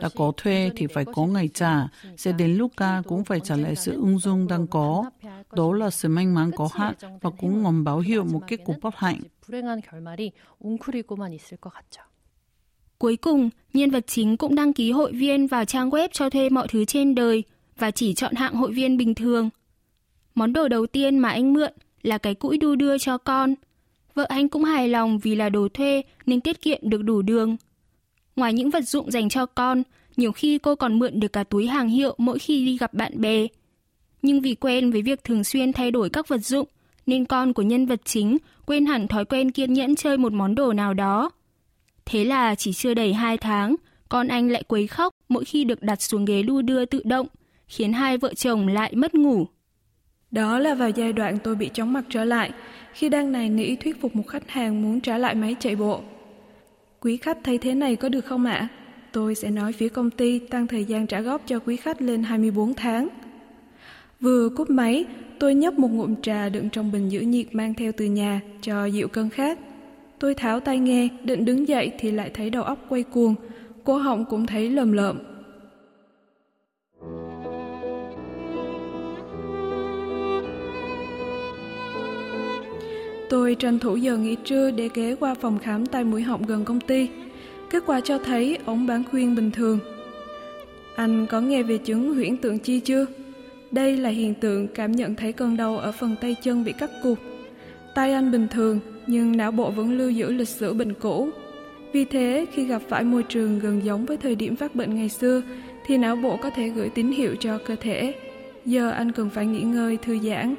Đã 0.01 0.09
có 0.15 0.31
thuê 0.37 0.71
thì 0.75 0.87
phải 0.87 1.05
có 1.05 1.25
ngày 1.25 1.49
trả, 1.53 1.87
sẽ 2.17 2.31
đến 2.31 2.55
lúc 2.55 2.71
ca 2.77 3.01
cũng 3.07 3.23
phải 3.23 3.39
trả 3.39 3.55
lại 3.55 3.75
sự 3.75 3.95
ung 3.95 4.19
dung 4.19 4.47
đang 4.47 4.67
có. 4.67 5.05
Đó 5.51 5.73
là 5.73 5.89
sự 5.89 6.09
may 6.09 6.25
mắn 6.25 6.51
có 6.55 6.69
hạn 6.73 6.93
và 7.21 7.29
cũng 7.29 7.63
ngầm 7.63 7.83
báo 7.83 7.99
hiệu 7.99 8.23
một 8.23 8.41
kết 8.47 8.57
cục 8.65 8.75
bất 8.81 8.95
hạnh. 8.97 9.19
Cuối 12.97 13.17
cùng, 13.17 13.49
nhân 13.73 13.91
vật 13.91 14.07
chính 14.07 14.37
cũng 14.37 14.55
đăng 14.55 14.73
ký 14.73 14.91
hội 14.91 15.11
viên 15.11 15.47
vào 15.47 15.65
trang 15.65 15.89
web 15.89 16.07
cho 16.11 16.29
thuê 16.29 16.49
mọi 16.49 16.67
thứ 16.67 16.85
trên 16.85 17.15
đời 17.15 17.43
và 17.77 17.91
chỉ 17.91 18.13
chọn 18.13 18.35
hạng 18.35 18.53
hội 18.53 18.71
viên 18.71 18.97
bình 18.97 19.15
thường. 19.15 19.49
Món 20.35 20.53
đồ 20.53 20.67
đầu 20.67 20.87
tiên 20.87 21.19
mà 21.19 21.29
anh 21.29 21.53
mượn 21.53 21.71
là 22.03 22.17
cái 22.17 22.35
cũi 22.35 22.57
đu 22.57 22.75
đưa 22.75 22.97
cho 22.97 23.17
con– 23.17 23.55
Vợ 24.17 24.25
anh 24.29 24.49
cũng 24.49 24.63
hài 24.63 24.87
lòng 24.87 25.19
vì 25.19 25.35
là 25.35 25.49
đồ 25.49 25.67
thuê 25.73 26.01
nên 26.25 26.41
tiết 26.41 26.61
kiệm 26.61 26.79
được 26.81 27.03
đủ 27.03 27.21
đường. 27.21 27.57
Ngoài 28.35 28.53
những 28.53 28.69
vật 28.69 28.83
dụng 28.83 29.11
dành 29.11 29.29
cho 29.29 29.45
con, 29.45 29.83
nhiều 30.15 30.31
khi 30.31 30.57
cô 30.57 30.75
còn 30.75 30.99
mượn 30.99 31.19
được 31.19 31.33
cả 31.33 31.43
túi 31.43 31.67
hàng 31.67 31.89
hiệu 31.89 32.15
mỗi 32.17 32.39
khi 32.39 32.65
đi 32.65 32.77
gặp 32.77 32.93
bạn 32.93 33.21
bè. 33.21 33.47
Nhưng 34.21 34.41
vì 34.41 34.55
quen 34.55 34.91
với 34.91 35.01
việc 35.01 35.23
thường 35.23 35.43
xuyên 35.43 35.73
thay 35.73 35.91
đổi 35.91 36.09
các 36.09 36.27
vật 36.27 36.37
dụng, 36.37 36.67
nên 37.05 37.25
con 37.25 37.53
của 37.53 37.61
nhân 37.61 37.85
vật 37.85 38.01
chính 38.05 38.37
quên 38.65 38.85
hẳn 38.85 39.07
thói 39.07 39.25
quen 39.25 39.51
kiên 39.51 39.73
nhẫn 39.73 39.95
chơi 39.95 40.17
một 40.17 40.33
món 40.33 40.55
đồ 40.55 40.73
nào 40.73 40.93
đó. 40.93 41.29
Thế 42.05 42.23
là 42.23 42.55
chỉ 42.55 42.73
chưa 42.73 42.93
đầy 42.93 43.13
2 43.13 43.37
tháng, 43.37 43.75
con 44.09 44.27
anh 44.27 44.49
lại 44.49 44.63
quấy 44.63 44.87
khóc 44.87 45.13
mỗi 45.29 45.45
khi 45.45 45.63
được 45.63 45.81
đặt 45.81 46.01
xuống 46.01 46.25
ghế 46.25 46.43
đu 46.43 46.61
đưa 46.61 46.85
tự 46.85 47.01
động, 47.05 47.27
khiến 47.67 47.93
hai 47.93 48.17
vợ 48.17 48.33
chồng 48.33 48.67
lại 48.67 48.95
mất 48.95 49.15
ngủ. 49.15 49.47
Đó 50.31 50.59
là 50.59 50.73
vào 50.73 50.89
giai 50.89 51.13
đoạn 51.13 51.37
tôi 51.43 51.55
bị 51.55 51.69
chóng 51.73 51.93
mặt 51.93 52.05
trở 52.09 52.23
lại, 52.23 52.51
khi 52.97 53.09
đang 53.09 53.31
nài 53.31 53.49
nỉ 53.49 53.75
thuyết 53.75 54.01
phục 54.01 54.15
một 54.15 54.27
khách 54.27 54.49
hàng 54.49 54.81
muốn 54.81 54.99
trả 54.99 55.17
lại 55.17 55.35
máy 55.35 55.55
chạy 55.59 55.75
bộ. 55.75 56.01
Quý 57.01 57.17
khách 57.17 57.37
thấy 57.43 57.57
thế 57.57 57.73
này 57.73 57.95
có 57.95 58.09
được 58.09 58.25
không 58.25 58.45
ạ? 58.45 58.67
Tôi 59.11 59.35
sẽ 59.35 59.49
nói 59.49 59.73
phía 59.73 59.89
công 59.89 60.09
ty 60.09 60.39
tăng 60.39 60.67
thời 60.67 60.83
gian 60.85 61.07
trả 61.07 61.21
góp 61.21 61.41
cho 61.47 61.59
quý 61.59 61.75
khách 61.75 62.01
lên 62.01 62.23
24 62.23 62.73
tháng. 62.73 63.07
Vừa 64.19 64.49
cúp 64.49 64.69
máy, 64.69 65.05
tôi 65.39 65.55
nhấp 65.55 65.79
một 65.79 65.87
ngụm 65.91 66.15
trà 66.21 66.49
đựng 66.49 66.69
trong 66.69 66.91
bình 66.91 67.09
giữ 67.09 67.19
nhiệt 67.19 67.55
mang 67.55 67.73
theo 67.73 67.91
từ 67.97 68.05
nhà 68.05 68.41
cho 68.61 68.85
dịu 68.85 69.07
cơn 69.07 69.29
khát. 69.29 69.59
Tôi 70.19 70.35
tháo 70.35 70.59
tai 70.59 70.79
nghe, 70.79 71.07
định 71.23 71.45
đứng 71.45 71.67
dậy 71.67 71.91
thì 71.99 72.11
lại 72.11 72.31
thấy 72.33 72.49
đầu 72.49 72.63
óc 72.63 72.85
quay 72.89 73.03
cuồng, 73.03 73.35
cô 73.83 73.97
họng 73.97 74.25
cũng 74.25 74.45
thấy 74.45 74.69
lầm 74.69 74.91
lợm. 74.91 75.17
Tôi 83.29 83.55
tranh 83.55 83.79
thủ 83.79 83.95
giờ 83.95 84.17
nghỉ 84.17 84.35
trưa 84.35 84.71
để 84.71 84.89
ghé 84.93 85.15
qua 85.15 85.33
phòng 85.33 85.59
khám 85.59 85.85
tai 85.85 86.03
mũi 86.03 86.21
họng 86.21 86.45
gần 86.45 86.65
công 86.65 86.79
ty. 86.79 87.09
Kết 87.69 87.83
quả 87.85 88.01
cho 88.01 88.17
thấy 88.17 88.57
ống 88.65 88.87
bán 88.87 89.03
khuyên 89.11 89.35
bình 89.35 89.51
thường. 89.51 89.79
Anh 90.95 91.25
có 91.29 91.41
nghe 91.41 91.63
về 91.63 91.77
chứng 91.77 92.13
huyễn 92.13 92.37
tượng 92.37 92.59
chi 92.59 92.79
chưa? 92.79 93.05
Đây 93.71 93.97
là 93.97 94.09
hiện 94.09 94.33
tượng 94.33 94.67
cảm 94.67 94.91
nhận 94.91 95.15
thấy 95.15 95.31
cơn 95.31 95.57
đau 95.57 95.77
ở 95.77 95.91
phần 95.91 96.15
tay 96.21 96.35
chân 96.43 96.63
bị 96.63 96.71
cắt 96.71 96.89
cụt. 97.03 97.17
Tay 97.95 98.13
anh 98.13 98.31
bình 98.31 98.47
thường, 98.51 98.79
nhưng 99.07 99.37
não 99.37 99.51
bộ 99.51 99.71
vẫn 99.71 99.97
lưu 99.97 100.09
giữ 100.09 100.31
lịch 100.31 100.47
sử 100.47 100.73
bệnh 100.73 100.93
cũ. 100.93 101.29
Vì 101.93 102.05
thế, 102.05 102.45
khi 102.53 102.65
gặp 102.65 102.81
phải 102.89 103.03
môi 103.03 103.23
trường 103.23 103.59
gần 103.59 103.81
giống 103.83 104.05
với 104.05 104.17
thời 104.17 104.35
điểm 104.35 104.55
phát 104.55 104.75
bệnh 104.75 104.95
ngày 104.95 105.09
xưa, 105.09 105.41
thì 105.85 105.97
não 105.97 106.15
bộ 106.15 106.37
có 106.37 106.49
thể 106.49 106.69
gửi 106.69 106.89
tín 106.89 107.11
hiệu 107.11 107.35
cho 107.39 107.57
cơ 107.65 107.75
thể. 107.75 108.13
Giờ 108.65 108.89
anh 108.89 109.11
cần 109.11 109.29
phải 109.29 109.45
nghỉ 109.45 109.61
ngơi, 109.61 109.97
thư 109.97 110.19
giãn. 110.19 110.55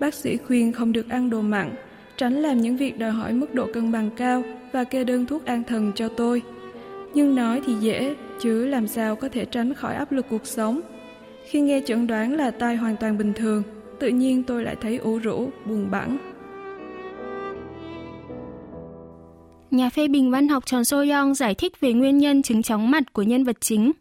Bác 0.00 0.14
sĩ 0.14 0.36
khuyên 0.36 0.72
không 0.72 0.92
được 0.92 1.08
ăn 1.08 1.30
đồ 1.30 1.40
mặn, 1.40 1.74
tránh 2.16 2.34
làm 2.34 2.60
những 2.60 2.76
việc 2.76 2.98
đòi 2.98 3.10
hỏi 3.10 3.32
mức 3.32 3.54
độ 3.54 3.66
cân 3.72 3.92
bằng 3.92 4.10
cao 4.16 4.42
và 4.72 4.84
kê 4.84 5.04
đơn 5.04 5.26
thuốc 5.26 5.44
an 5.44 5.64
thần 5.64 5.92
cho 5.94 6.08
tôi. 6.08 6.42
Nhưng 7.14 7.34
nói 7.34 7.60
thì 7.66 7.74
dễ, 7.80 8.14
chứ 8.40 8.66
làm 8.66 8.88
sao 8.88 9.16
có 9.16 9.28
thể 9.28 9.44
tránh 9.44 9.74
khỏi 9.74 9.94
áp 9.94 10.12
lực 10.12 10.26
cuộc 10.30 10.46
sống. 10.46 10.80
Khi 11.44 11.60
nghe 11.60 11.82
chẩn 11.86 12.06
đoán 12.06 12.36
là 12.36 12.50
tai 12.50 12.76
hoàn 12.76 12.96
toàn 12.96 13.18
bình 13.18 13.32
thường, 13.32 13.62
tự 14.00 14.08
nhiên 14.08 14.42
tôi 14.42 14.62
lại 14.64 14.76
thấy 14.80 14.96
ủ 14.96 15.18
rũ, 15.18 15.50
buồn 15.64 15.90
bã. 15.90 16.06
Nhà 19.70 19.90
phê 19.90 20.08
bình 20.08 20.30
văn 20.30 20.48
học 20.48 20.66
Tròn 20.66 20.84
Soyoung 20.84 21.34
giải 21.34 21.54
thích 21.54 21.80
về 21.80 21.92
nguyên 21.92 22.18
nhân 22.18 22.42
chứng 22.42 22.62
chóng 22.62 22.90
mặt 22.90 23.12
của 23.12 23.22
nhân 23.22 23.44
vật 23.44 23.56
chính. 23.60 23.92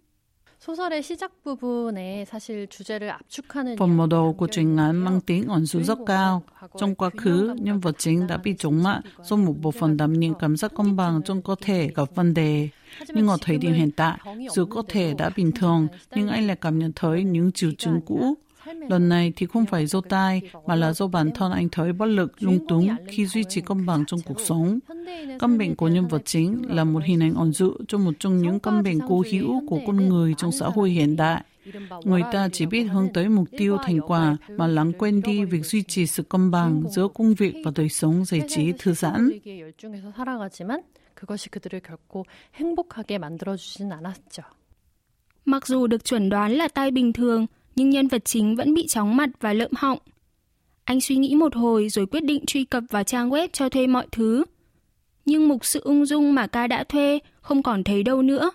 Phần 3.78 3.98
mở 3.98 4.08
đầu 4.10 4.34
của 4.38 4.48
truyện 4.52 4.76
ngắn 4.76 4.98
mang 4.98 5.22
tính 5.22 5.48
ẩn 5.48 5.66
dụ 5.66 5.84
rất 5.84 5.98
cao. 6.06 6.44
Trong 6.78 6.96
quá 6.96 7.10
khứ, 7.18 7.56
nhân 7.60 7.80
vật 7.80 7.96
chính 7.98 8.28
đã 8.28 8.38
bị 8.38 8.56
chóng 8.58 8.84
mặt 8.84 9.02
do 9.24 9.36
một 9.36 9.54
bộ 9.62 9.72
phận 9.72 9.98
đảm 9.98 10.14
nhiệm 10.14 10.34
cảm 10.34 10.58
giác 10.58 10.72
công 10.76 10.96
bằng 10.96 11.22
trong 11.26 11.42
cơ 11.42 11.56
thể 11.62 11.90
gặp 11.96 12.16
vấn 12.16 12.34
đề. 12.34 12.70
Nhưng 13.14 13.28
ở 13.28 13.38
thời 13.42 13.58
điểm 13.58 13.74
hiện 13.74 13.92
tại, 13.92 14.18
dù 14.52 14.66
cơ 14.66 14.82
thể 14.88 15.14
đã 15.14 15.30
bình 15.36 15.52
thường, 15.52 15.88
nhưng 16.16 16.28
anh 16.28 16.48
lại 16.48 16.56
cảm 16.56 16.80
nhận 16.80 16.92
thấy 16.96 17.24
những 17.24 17.52
triệu 17.52 17.72
chứng 17.78 18.02
cũ. 18.06 18.36
Lần 18.90 19.10
này 19.10 19.34
thì 19.36 19.46
không 19.46 19.66
phải 19.66 19.86
do 19.86 20.02
tai, 20.02 20.42
mà 20.66 20.76
là 20.76 20.94
do 20.94 21.08
bản 21.08 21.32
thân 21.32 21.52
anh 21.52 21.70
thấy 21.70 21.94
bất 21.94 22.06
lực, 22.06 22.44
lung 22.44 22.68
túng 22.68 22.90
khi 23.08 23.26
duy 23.26 23.44
trì 23.50 23.62
cân 23.62 23.86
bằng 23.86 24.06
trong 24.08 24.20
cuộc 24.26 24.40
sống. 24.40 24.80
Căn 25.40 25.58
bệnh 25.58 25.76
của 25.76 25.88
nhân 25.88 26.08
vật 26.08 26.22
chính 26.26 26.62
là 26.76 26.84
một 26.84 27.04
hình 27.06 27.20
ảnh 27.20 27.34
ẩn 27.34 27.52
dụ 27.52 27.74
cho 27.88 27.98
một 27.98 28.14
trong 28.20 28.38
những 28.38 28.60
căn 28.60 28.84
bệnh 28.84 29.00
cố 29.08 29.24
hữu 29.32 29.68
của 29.68 29.80
con 29.88 30.10
người 30.10 30.34
trong 30.38 30.52
xã 30.52 30.66
hội 30.68 30.90
hiện 30.90 31.16
đại. 31.16 31.44
Người 32.04 32.22
ta 32.32 32.50
chỉ 32.54 32.66
biết 32.66 32.84
hướng 32.84 33.14
tới 33.14 33.30
mục 33.30 33.48
tiêu 33.58 33.78
thành 33.84 34.00
quả 34.02 34.38
mà 34.50 34.68
lãng 34.68 34.94
quên 34.94 35.22
đi 35.22 35.46
việc 35.46 35.66
duy 35.66 35.84
trì 35.84 36.08
sự 36.08 36.24
cân 36.24 36.52
bằng 36.52 36.84
giữa 36.90 37.08
công 37.14 37.34
việc 37.34 37.56
và 37.66 37.72
đời 37.76 37.90
sống 37.90 38.26
giải 38.26 38.42
trí 38.48 38.72
thư 38.80 38.94
giãn. 38.94 39.30
Mặc 45.46 45.68
dù 45.68 45.88
được 45.88 46.06
chuẩn 46.06 46.30
đoán 46.30 46.52
là 46.52 46.68
tai 46.68 46.92
bình 46.92 47.14
thường, 47.14 47.46
nhưng 47.76 47.90
nhân 47.90 48.08
vật 48.08 48.26
chính 48.26 48.56
vẫn 48.56 48.74
bị 48.74 48.88
chóng 48.88 49.16
mặt 49.16 49.30
và 49.40 49.54
lợm 49.54 49.72
họng. 49.76 50.00
Anh 50.84 51.02
suy 51.02 51.16
nghĩ 51.16 51.36
một 51.36 51.56
hồi 51.56 51.90
rồi 51.90 52.06
quyết 52.06 52.24
định 52.24 52.46
truy 52.46 52.66
cập 52.66 52.84
vào 52.90 53.04
trang 53.04 53.30
web 53.30 53.48
cho 53.54 53.70
thuê 53.70 53.88
mọi 53.88 54.08
thứ. 54.12 54.46
Nhưng 55.26 55.48
mục 55.48 55.66
sự 55.66 55.80
ung 55.80 56.06
dung 56.06 56.36
mà 56.36 56.48
ca 56.48 56.68
đã 56.68 56.84
thuê 56.84 57.20
không 57.42 57.64
còn 57.64 57.84
thấy 57.84 58.04
đâu 58.04 58.22
nữa. 58.22 58.52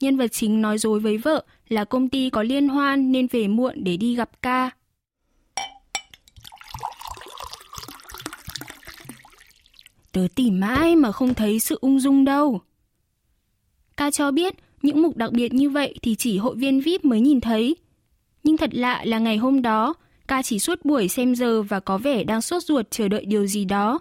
Nhân 0.00 0.16
vật 0.16 0.32
chính 0.32 0.62
nói 0.62 0.78
dối 0.78 1.00
với 1.00 1.18
vợ 1.18 1.44
là 1.68 1.84
công 1.84 2.08
ty 2.08 2.30
có 2.30 2.42
liên 2.42 2.68
hoan 2.68 3.12
nên 3.12 3.26
về 3.26 3.48
muộn 3.48 3.84
để 3.84 3.96
đi 3.96 4.14
gặp 4.16 4.30
ca. 4.42 4.70
Tớ 10.12 10.26
tìm 10.34 10.60
mãi 10.60 10.96
mà 10.96 11.12
không 11.12 11.34
thấy 11.34 11.60
sự 11.60 11.78
ung 11.80 12.00
dung 12.00 12.24
đâu. 12.24 12.60
Ca 13.96 14.10
cho 14.10 14.30
biết 14.30 14.54
những 14.82 15.02
mục 15.02 15.16
đặc 15.16 15.32
biệt 15.32 15.54
như 15.54 15.70
vậy 15.70 15.94
thì 16.02 16.14
chỉ 16.14 16.38
hội 16.38 16.56
viên 16.56 16.80
VIP 16.80 17.04
mới 17.04 17.20
nhìn 17.20 17.40
thấy. 17.40 17.76
Nhưng 18.46 18.56
thật 18.56 18.74
lạ 18.74 19.02
là 19.04 19.18
ngày 19.18 19.36
hôm 19.36 19.62
đó, 19.62 19.94
ca 20.28 20.42
chỉ 20.42 20.58
suốt 20.58 20.84
buổi 20.84 21.08
xem 21.08 21.34
giờ 21.34 21.62
và 21.62 21.80
có 21.80 21.98
vẻ 21.98 22.24
đang 22.24 22.42
sốt 22.42 22.62
ruột 22.62 22.90
chờ 22.90 23.08
đợi 23.08 23.24
điều 23.24 23.46
gì 23.46 23.64
đó. 23.64 23.98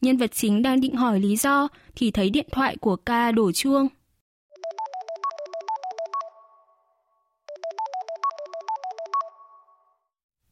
Nhân 0.00 0.16
vật 0.16 0.32
chính 0.32 0.62
đang 0.62 0.80
định 0.80 0.94
hỏi 0.94 1.20
lý 1.20 1.36
do 1.36 1.68
thì 1.96 2.10
thấy 2.10 2.30
điện 2.30 2.46
thoại 2.52 2.76
của 2.76 2.96
ca 2.96 3.32
đổ 3.32 3.52
chuông. 3.52 3.88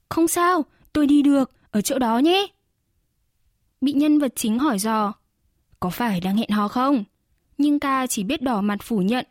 Không 0.08 0.28
sao, 0.28 0.64
tôi 0.92 1.06
đi 1.06 1.22
được, 1.22 1.50
ở 1.70 1.80
chỗ 1.80 1.98
đó 1.98 2.18
nhé. 2.18 2.46
Bị 3.80 3.92
nhân 3.92 4.18
vật 4.18 4.32
chính 4.36 4.58
hỏi 4.58 4.78
dò, 4.78 5.12
có 5.80 5.90
phải 5.90 6.20
đang 6.20 6.36
hẹn 6.36 6.50
hò 6.50 6.68
không? 6.68 7.04
Nhưng 7.58 7.80
ca 7.80 8.06
chỉ 8.06 8.24
biết 8.24 8.42
đỏ 8.42 8.60
mặt 8.60 8.78
phủ 8.82 8.98
nhận. 8.98 9.26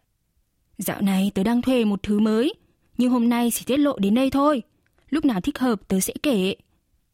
Dạo 0.77 1.01
này 1.01 1.31
tớ 1.35 1.43
đang 1.43 1.62
thuê 1.62 1.85
một 1.85 2.03
thứ 2.03 2.19
mới, 2.19 2.53
nhưng 2.97 3.11
hôm 3.11 3.29
nay 3.29 3.51
chỉ 3.51 3.65
tiết 3.65 3.77
lộ 3.77 3.97
đến 3.99 4.15
đây 4.15 4.29
thôi. 4.29 4.61
Lúc 5.09 5.25
nào 5.25 5.41
thích 5.41 5.59
hợp 5.59 5.87
tớ 5.87 5.99
sẽ 5.99 6.13
kể. 6.23 6.55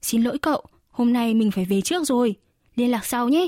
Xin 0.02 0.22
lỗi 0.22 0.38
cậu, 0.38 0.66
hôm 0.90 1.14
nay 1.14 1.34
mình 1.34 1.52
phải 1.52 1.66
về 1.66 1.82
trước 1.82 2.04
rồi. 2.06 2.36
Liên 2.76 2.92
lạc 2.92 3.06
sau 3.06 3.30
nhé. 3.30 3.48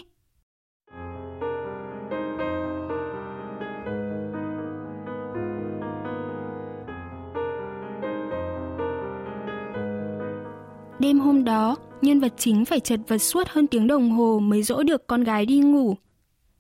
Đêm 10.99 11.19
hôm 11.19 11.43
đó, 11.43 11.75
nhân 12.01 12.19
vật 12.19 12.33
chính 12.37 12.65
phải 12.65 12.79
chật 12.79 12.99
vật 13.07 13.17
suốt 13.17 13.47
hơn 13.49 13.67
tiếng 13.67 13.87
đồng 13.87 14.11
hồ 14.11 14.39
mới 14.39 14.63
dỗ 14.63 14.83
được 14.83 15.07
con 15.07 15.23
gái 15.23 15.45
đi 15.45 15.59
ngủ. 15.59 15.95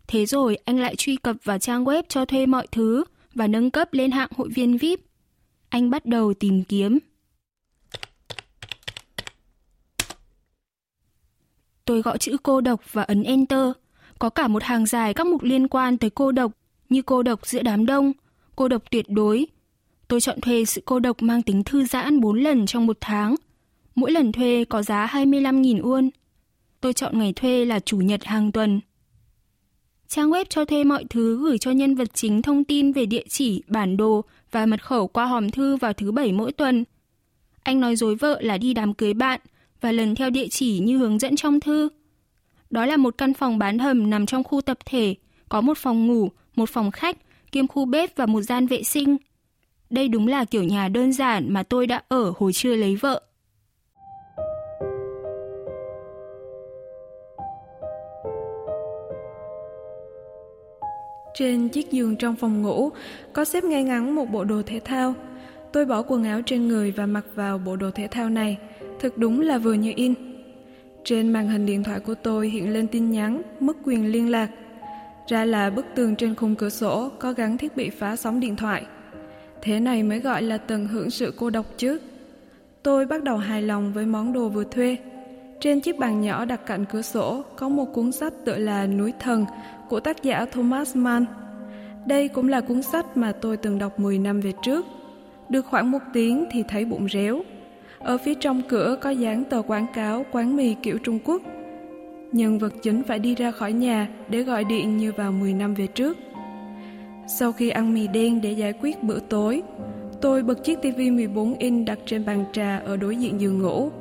Thế 0.07 0.25
rồi 0.25 0.57
anh 0.65 0.79
lại 0.79 0.95
truy 0.95 1.15
cập 1.15 1.35
vào 1.43 1.59
trang 1.59 1.85
web 1.85 2.03
cho 2.09 2.25
thuê 2.25 2.45
mọi 2.45 2.67
thứ 2.71 3.03
và 3.33 3.47
nâng 3.47 3.71
cấp 3.71 3.93
lên 3.93 4.11
hạng 4.11 4.29
hội 4.35 4.49
viên 4.55 4.77
VIP. 4.77 4.99
Anh 5.73 5.89
bắt 5.89 6.05
đầu 6.05 6.33
tìm 6.33 6.63
kiếm. 6.63 6.99
Tôi 11.85 12.01
gõ 12.01 12.17
chữ 12.17 12.37
cô 12.43 12.61
độc 12.61 12.81
và 12.91 13.03
ấn 13.03 13.23
Enter. 13.23 13.71
Có 14.19 14.29
cả 14.29 14.47
một 14.47 14.63
hàng 14.63 14.85
dài 14.85 15.13
các 15.13 15.27
mục 15.27 15.43
liên 15.43 15.67
quan 15.67 15.97
tới 15.97 16.09
cô 16.09 16.31
độc 16.31 16.51
như 16.89 17.01
cô 17.01 17.23
độc 17.23 17.47
giữa 17.47 17.61
đám 17.61 17.85
đông, 17.85 18.11
cô 18.55 18.67
độc 18.67 18.83
tuyệt 18.91 19.05
đối. 19.09 19.47
Tôi 20.07 20.21
chọn 20.21 20.41
thuê 20.41 20.65
sự 20.65 20.81
cô 20.85 20.99
độc 20.99 21.17
mang 21.21 21.41
tính 21.41 21.63
thư 21.63 21.85
giãn 21.85 22.19
4 22.19 22.39
lần 22.39 22.65
trong 22.65 22.85
một 22.85 22.97
tháng– 23.01 23.35
Mỗi 23.95 24.11
lần 24.11 24.31
thuê 24.31 24.65
có 24.65 24.81
giá 24.81 25.07
25.000 25.07 25.81
won. 25.81 26.09
Tôi 26.81 26.93
chọn 26.93 27.19
ngày 27.19 27.33
thuê 27.33 27.65
là 27.65 27.79
chủ 27.79 27.97
nhật 27.97 28.23
hàng 28.23 28.51
tuần. 28.51 28.79
Trang 30.13 30.31
web 30.31 30.45
cho 30.49 30.65
thuê 30.65 30.83
mọi 30.83 31.05
thứ 31.09 31.39
gửi 31.41 31.57
cho 31.57 31.71
nhân 31.71 31.95
vật 31.95 32.13
chính 32.13 32.41
thông 32.41 32.63
tin 32.63 32.91
về 32.91 33.05
địa 33.05 33.23
chỉ, 33.29 33.63
bản 33.67 33.97
đồ 33.97 34.23
và 34.51 34.65
mật 34.65 34.83
khẩu 34.83 35.07
qua 35.07 35.25
hòm 35.25 35.49
thư 35.49 35.75
vào 35.75 35.93
thứ 35.93 36.11
bảy 36.11 36.31
mỗi 36.31 36.51
tuần. 36.51 36.83
Anh 37.63 37.79
nói 37.79 37.95
dối 37.95 38.15
vợ 38.15 38.41
là 38.41 38.57
đi 38.57 38.73
đám 38.73 38.93
cưới 38.93 39.13
bạn 39.13 39.39
và 39.81 39.91
lần 39.91 40.15
theo 40.15 40.29
địa 40.29 40.47
chỉ 40.47 40.79
như 40.79 40.97
hướng 40.97 41.19
dẫn 41.19 41.35
trong 41.35 41.59
thư. 41.59 41.89
Đó 42.69 42.85
là 42.85 42.97
một 42.97 43.17
căn 43.17 43.33
phòng 43.33 43.57
bán 43.57 43.79
hầm 43.79 44.09
nằm 44.09 44.25
trong 44.25 44.43
khu 44.43 44.61
tập 44.61 44.77
thể, 44.85 45.15
có 45.49 45.61
một 45.61 45.77
phòng 45.77 46.07
ngủ, 46.07 46.29
một 46.55 46.69
phòng 46.69 46.91
khách, 46.91 47.17
kiêm 47.51 47.67
khu 47.67 47.85
bếp 47.85 48.15
và 48.15 48.25
một 48.25 48.41
gian 48.41 48.67
vệ 48.67 48.83
sinh. 48.83 49.17
Đây 49.89 50.07
đúng 50.07 50.27
là 50.27 50.45
kiểu 50.45 50.63
nhà 50.63 50.87
đơn 50.87 51.13
giản 51.13 51.53
mà 51.53 51.63
tôi 51.63 51.87
đã 51.87 52.03
ở 52.07 52.33
hồi 52.37 52.53
chưa 52.53 52.75
lấy 52.75 52.95
vợ. 52.95 53.23
Trên 61.33 61.69
chiếc 61.69 61.91
giường 61.91 62.15
trong 62.15 62.35
phòng 62.35 62.61
ngủ, 62.61 62.89
có 63.33 63.45
xếp 63.45 63.63
ngay 63.63 63.83
ngắn 63.83 64.15
một 64.15 64.25
bộ 64.31 64.43
đồ 64.43 64.61
thể 64.65 64.79
thao. 64.79 65.13
Tôi 65.71 65.85
bỏ 65.85 66.01
quần 66.01 66.23
áo 66.23 66.41
trên 66.45 66.67
người 66.67 66.91
và 66.91 67.05
mặc 67.05 67.25
vào 67.35 67.57
bộ 67.57 67.75
đồ 67.75 67.91
thể 67.91 68.07
thao 68.07 68.29
này. 68.29 68.57
Thực 68.99 69.17
đúng 69.17 69.41
là 69.41 69.57
vừa 69.57 69.73
như 69.73 69.93
in. 69.95 70.13
Trên 71.03 71.33
màn 71.33 71.47
hình 71.49 71.65
điện 71.65 71.83
thoại 71.83 71.99
của 71.99 72.15
tôi 72.15 72.49
hiện 72.49 72.73
lên 72.73 72.87
tin 72.87 73.11
nhắn, 73.11 73.41
mất 73.59 73.77
quyền 73.83 74.11
liên 74.11 74.31
lạc. 74.31 74.49
Ra 75.27 75.45
là 75.45 75.69
bức 75.69 75.85
tường 75.95 76.15
trên 76.15 76.35
khung 76.35 76.55
cửa 76.55 76.69
sổ 76.69 77.09
có 77.19 77.33
gắn 77.33 77.57
thiết 77.57 77.75
bị 77.75 77.89
phá 77.89 78.15
sóng 78.15 78.39
điện 78.39 78.55
thoại. 78.55 78.85
Thế 79.61 79.79
này 79.79 80.03
mới 80.03 80.19
gọi 80.19 80.41
là 80.41 80.57
tận 80.57 80.87
hưởng 80.87 81.09
sự 81.09 81.33
cô 81.37 81.49
độc 81.49 81.65
chứ. 81.77 81.99
Tôi 82.83 83.05
bắt 83.05 83.23
đầu 83.23 83.37
hài 83.37 83.61
lòng 83.61 83.93
với 83.93 84.05
món 84.05 84.33
đồ 84.33 84.49
vừa 84.49 84.63
thuê. 84.63 84.97
Trên 85.59 85.79
chiếc 85.79 85.99
bàn 85.99 86.21
nhỏ 86.21 86.45
đặt 86.45 86.65
cạnh 86.65 86.85
cửa 86.85 87.01
sổ 87.01 87.43
có 87.55 87.69
một 87.69 87.85
cuốn 87.93 88.11
sách 88.11 88.33
tựa 88.45 88.57
là 88.57 88.87
Núi 88.87 89.13
Thần 89.19 89.45
của 89.89 89.99
tác 89.99 90.23
giả 90.23 90.45
Thomas 90.45 90.95
Mann. 90.95 91.25
Đây 92.05 92.27
cũng 92.27 92.49
là 92.49 92.61
cuốn 92.61 92.81
sách 92.81 93.17
mà 93.17 93.31
tôi 93.31 93.57
từng 93.57 93.79
đọc 93.79 93.99
10 93.99 94.19
năm 94.19 94.39
về 94.39 94.53
trước. 94.63 94.85
Được 95.49 95.65
khoảng 95.65 95.91
một 95.91 96.01
tiếng 96.13 96.45
thì 96.51 96.63
thấy 96.67 96.85
bụng 96.85 97.07
réo. 97.09 97.41
Ở 97.99 98.17
phía 98.17 98.35
trong 98.35 98.61
cửa 98.69 98.97
có 99.01 99.09
dán 99.09 99.43
tờ 99.43 99.61
quảng 99.61 99.87
cáo 99.93 100.25
quán 100.31 100.55
mì 100.55 100.73
kiểu 100.73 100.97
Trung 100.97 101.19
Quốc. 101.25 101.41
Nhân 102.31 102.59
vật 102.59 102.73
chính 102.81 103.03
phải 103.03 103.19
đi 103.19 103.35
ra 103.35 103.51
khỏi 103.51 103.73
nhà 103.73 104.07
để 104.29 104.43
gọi 104.43 104.63
điện 104.63 104.97
như 104.97 105.11
vào 105.11 105.31
10 105.31 105.53
năm 105.53 105.73
về 105.73 105.87
trước. 105.87 106.17
Sau 107.27 107.51
khi 107.51 107.69
ăn 107.69 107.93
mì 107.93 108.07
đen 108.07 108.41
để 108.41 108.51
giải 108.51 108.73
quyết 108.81 109.03
bữa 109.03 109.19
tối, 109.19 109.61
tôi 110.21 110.43
bật 110.43 110.63
chiếc 110.63 110.81
tivi 110.81 111.11
14 111.11 111.53
inch 111.53 111.87
đặt 111.87 111.99
trên 112.05 112.25
bàn 112.25 112.45
trà 112.53 112.77
ở 112.77 112.97
đối 112.97 113.15
diện 113.15 113.41
giường 113.41 113.61
ngủ. 113.61 113.91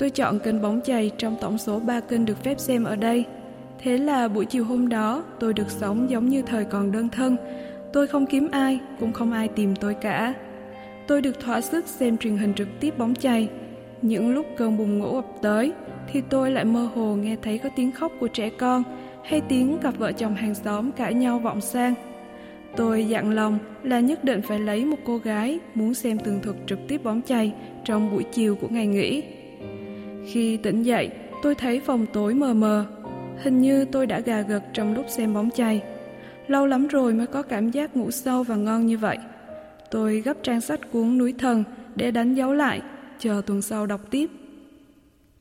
Tôi 0.00 0.10
chọn 0.10 0.38
kênh 0.38 0.62
bóng 0.62 0.80
chày 0.84 1.10
trong 1.18 1.36
tổng 1.40 1.58
số 1.58 1.80
3 1.80 2.00
kênh 2.00 2.24
được 2.24 2.44
phép 2.44 2.60
xem 2.60 2.84
ở 2.84 2.96
đây– 2.96 3.24
Thế 3.82 3.98
là 3.98 4.28
buổi 4.28 4.44
chiều 4.44 4.64
hôm 4.64 4.88
đó 4.88 5.24
tôi 5.40 5.54
được 5.54 5.70
sống 5.70 6.10
giống 6.10 6.28
như 6.28 6.42
thời 6.42 6.64
còn 6.64 6.92
đơn 6.92 7.08
thân. 7.08 7.36
Tôi 7.92 8.06
không 8.06 8.26
kiếm 8.26 8.48
ai, 8.52 8.80
cũng 9.00 9.12
không 9.12 9.32
ai 9.32 9.48
tìm 9.48 9.76
tôi 9.76 9.94
cả. 9.94 10.34
Tôi 11.06 11.22
được 11.22 11.40
thỏa 11.40 11.60
sức 11.60 11.86
xem 11.86 12.16
truyền 12.16 12.36
hình 12.36 12.54
trực 12.54 12.68
tiếp 12.80 12.98
bóng 12.98 13.14
chày. 13.14 13.48
Những 14.02 14.34
lúc 14.34 14.46
cơn 14.56 14.78
bùng 14.78 14.98
ngủ 14.98 15.16
ập 15.16 15.26
tới, 15.42 15.72
thì 16.12 16.22
tôi 16.30 16.50
lại 16.50 16.64
mơ 16.64 16.88
hồ 16.94 17.14
nghe 17.14 17.36
thấy 17.42 17.58
có 17.58 17.68
tiếng 17.76 17.92
khóc 17.92 18.12
của 18.20 18.28
trẻ 18.28 18.50
con 18.58 18.82
hay 19.24 19.40
tiếng 19.40 19.78
cặp 19.78 19.98
vợ 19.98 20.12
chồng 20.12 20.34
hàng 20.34 20.54
xóm 20.54 20.92
cãi 20.92 21.14
nhau 21.14 21.38
vọng 21.38 21.60
sang. 21.60 21.94
Tôi 22.76 23.04
dặn 23.04 23.30
lòng 23.30 23.58
là 23.82 24.00
nhất 24.00 24.24
định 24.24 24.42
phải 24.42 24.58
lấy 24.58 24.84
một 24.84 24.98
cô 25.04 25.18
gái 25.18 25.58
muốn 25.74 25.94
xem 25.94 26.18
tường 26.18 26.40
thuật 26.42 26.56
trực 26.66 26.78
tiếp 26.88 27.04
bóng 27.04 27.22
chày 27.22 27.52
trong 27.84 28.10
buổi 28.10 28.24
chiều 28.32 28.54
của 28.54 28.68
ngày 28.68 28.86
nghỉ. 28.86 29.22
Khi 30.32 30.56
tỉnh 30.56 30.82
dậy, 30.82 31.10
tôi 31.42 31.54
thấy 31.54 31.80
phòng 31.80 32.06
tối 32.12 32.34
mờ 32.34 32.54
mờ, 32.54 32.86
Hình 33.42 33.60
như 33.60 33.84
tôi 33.84 34.06
đã 34.06 34.20
gà 34.20 34.40
gật 34.40 34.62
trong 34.74 34.94
lúc 34.94 35.06
xem 35.08 35.34
bóng 35.34 35.50
chày. 35.50 35.82
Lâu 36.46 36.66
lắm 36.66 36.86
rồi 36.86 37.14
mới 37.14 37.26
có 37.26 37.42
cảm 37.42 37.70
giác 37.70 37.96
ngủ 37.96 38.10
sâu 38.10 38.42
và 38.42 38.56
ngon 38.56 38.86
như 38.86 38.98
vậy. 38.98 39.18
Tôi 39.90 40.20
gấp 40.20 40.34
trang 40.42 40.60
sách 40.60 40.80
cuốn 40.92 41.18
Núi 41.18 41.34
Thần 41.38 41.64
để 41.94 42.10
đánh 42.10 42.34
dấu 42.34 42.52
lại, 42.52 42.80
chờ 43.18 43.42
tuần 43.46 43.62
sau 43.62 43.86
đọc 43.86 44.00
tiếp. 44.10 44.30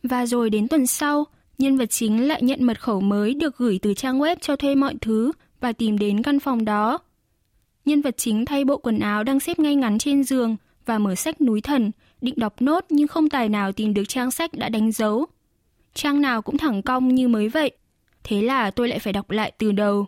Và 0.03 0.25
rồi 0.25 0.49
đến 0.49 0.67
tuần 0.67 0.87
sau, 0.87 1.25
nhân 1.57 1.77
vật 1.77 1.89
chính 1.89 2.27
lại 2.27 2.41
nhận 2.43 2.63
mật 2.63 2.81
khẩu 2.81 3.01
mới 3.01 3.33
được 3.33 3.57
gửi 3.57 3.79
từ 3.81 3.93
trang 3.93 4.19
web 4.19 4.35
cho 4.41 4.55
thuê 4.55 4.75
mọi 4.75 4.95
thứ 5.01 5.31
và 5.59 5.71
tìm 5.71 5.97
đến 5.97 6.23
căn 6.23 6.39
phòng 6.39 6.65
đó. 6.65 6.99
Nhân 7.85 8.01
vật 8.01 8.17
chính 8.17 8.45
thay 8.45 8.65
bộ 8.65 8.77
quần 8.77 8.99
áo 8.99 9.23
đang 9.23 9.39
xếp 9.39 9.59
ngay 9.59 9.75
ngắn 9.75 9.97
trên 9.97 10.23
giường 10.23 10.55
và 10.85 10.97
mở 10.97 11.15
sách 11.15 11.41
núi 11.41 11.61
thần, 11.61 11.91
định 12.21 12.33
đọc 12.37 12.61
nốt 12.61 12.85
nhưng 12.89 13.07
không 13.07 13.29
tài 13.29 13.49
nào 13.49 13.71
tìm 13.71 13.93
được 13.93 14.03
trang 14.07 14.31
sách 14.31 14.53
đã 14.53 14.69
đánh 14.69 14.91
dấu. 14.91 15.25
Trang 15.93 16.21
nào 16.21 16.41
cũng 16.41 16.57
thẳng 16.57 16.81
cong 16.81 17.15
như 17.15 17.27
mới 17.27 17.49
vậy, 17.49 17.71
Thế 18.23 18.41
là 18.41 18.71
tôi 18.71 18.87
lại 18.87 18.99
phải 18.99 19.13
đọc 19.13 19.31
lại 19.31 19.51
từ 19.57 19.71
đầu. 19.71 20.05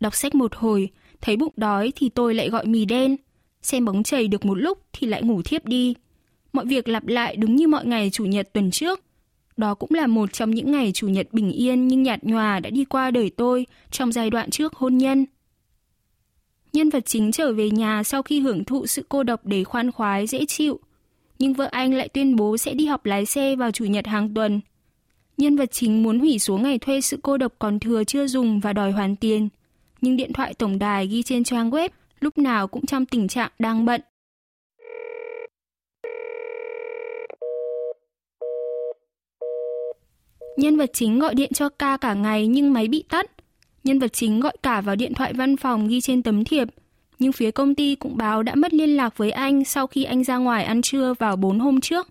Đọc 0.00 0.14
sách 0.14 0.34
một 0.34 0.54
hồi, 0.54 0.88
thấy 1.20 1.36
bụng 1.36 1.52
đói 1.56 1.92
thì 1.96 2.08
tôi 2.08 2.34
lại 2.34 2.48
gọi 2.50 2.66
mì 2.66 2.84
đen. 2.84 3.16
Xem 3.62 3.84
bóng 3.84 4.02
chày 4.02 4.28
được 4.28 4.44
một 4.44 4.54
lúc 4.54 4.78
thì 4.92 5.06
lại 5.06 5.22
ngủ 5.22 5.42
thiếp 5.42 5.66
đi. 5.66 5.94
Mọi 6.52 6.66
việc 6.66 6.88
lặp 6.88 7.06
lại 7.06 7.36
đúng 7.36 7.56
như 7.56 7.68
mọi 7.68 7.86
ngày 7.86 8.10
Chủ 8.10 8.24
nhật 8.24 8.52
tuần 8.52 8.70
trước. 8.70 9.04
Đó 9.56 9.74
cũng 9.74 9.90
là 9.94 10.06
một 10.06 10.32
trong 10.32 10.50
những 10.50 10.72
ngày 10.72 10.92
Chủ 10.92 11.08
nhật 11.08 11.26
bình 11.32 11.52
yên 11.52 11.88
nhưng 11.88 12.02
nhạt 12.02 12.24
nhòa 12.24 12.60
đã 12.60 12.70
đi 12.70 12.84
qua 12.84 13.10
đời 13.10 13.30
tôi 13.30 13.66
trong 13.90 14.12
giai 14.12 14.30
đoạn 14.30 14.50
trước 14.50 14.74
hôn 14.74 14.98
nhân. 14.98 15.26
Nhân 16.78 16.90
vật 16.90 17.06
chính 17.06 17.32
trở 17.32 17.52
về 17.52 17.70
nhà 17.70 18.02
sau 18.02 18.22
khi 18.22 18.40
hưởng 18.40 18.64
thụ 18.64 18.86
sự 18.86 19.04
cô 19.08 19.22
độc 19.22 19.40
để 19.44 19.64
khoan 19.64 19.92
khoái, 19.92 20.26
dễ 20.26 20.44
chịu. 20.46 20.80
Nhưng 21.38 21.54
vợ 21.54 21.68
anh 21.70 21.94
lại 21.94 22.08
tuyên 22.08 22.36
bố 22.36 22.56
sẽ 22.56 22.74
đi 22.74 22.86
học 22.86 23.06
lái 23.06 23.26
xe 23.26 23.56
vào 23.56 23.70
Chủ 23.70 23.84
nhật 23.84 24.06
hàng 24.06 24.34
tuần. 24.34 24.60
Nhân 25.36 25.56
vật 25.56 25.72
chính 25.72 26.02
muốn 26.02 26.18
hủy 26.18 26.38
số 26.38 26.58
ngày 26.58 26.78
thuê 26.78 27.00
sự 27.00 27.18
cô 27.22 27.36
độc 27.36 27.52
còn 27.58 27.78
thừa 27.78 28.04
chưa 28.04 28.26
dùng 28.26 28.60
và 28.60 28.72
đòi 28.72 28.92
hoàn 28.92 29.16
tiền. 29.16 29.48
Nhưng 30.00 30.16
điện 30.16 30.32
thoại 30.32 30.54
tổng 30.54 30.78
đài 30.78 31.06
ghi 31.06 31.22
trên 31.22 31.44
trang 31.44 31.70
web 31.70 31.88
lúc 32.20 32.38
nào 32.38 32.68
cũng 32.68 32.86
trong 32.86 33.06
tình 33.06 33.28
trạng 33.28 33.50
đang 33.58 33.84
bận. 33.84 34.00
Nhân 40.56 40.76
vật 40.76 40.90
chính 40.92 41.18
gọi 41.18 41.34
điện 41.34 41.52
cho 41.52 41.68
ca 41.68 41.96
cả 41.96 42.14
ngày 42.14 42.46
nhưng 42.46 42.72
máy 42.72 42.88
bị 42.88 43.04
tắt. 43.08 43.30
Nhân 43.88 43.98
vật 43.98 44.12
chính 44.12 44.40
gọi 44.40 44.56
cả 44.62 44.80
vào 44.80 44.96
điện 44.96 45.14
thoại 45.14 45.32
văn 45.32 45.56
phòng 45.56 45.88
ghi 45.88 46.00
trên 46.00 46.22
tấm 46.22 46.44
thiệp. 46.44 46.68
Nhưng 47.18 47.32
phía 47.32 47.50
công 47.50 47.74
ty 47.74 47.94
cũng 47.94 48.16
báo 48.16 48.42
đã 48.42 48.54
mất 48.54 48.74
liên 48.74 48.96
lạc 48.96 49.16
với 49.16 49.30
anh 49.30 49.64
sau 49.64 49.86
khi 49.86 50.04
anh 50.04 50.24
ra 50.24 50.36
ngoài 50.36 50.64
ăn 50.64 50.82
trưa 50.82 51.14
vào 51.18 51.36
4 51.36 51.58
hôm 51.58 51.80
trước. 51.80 52.08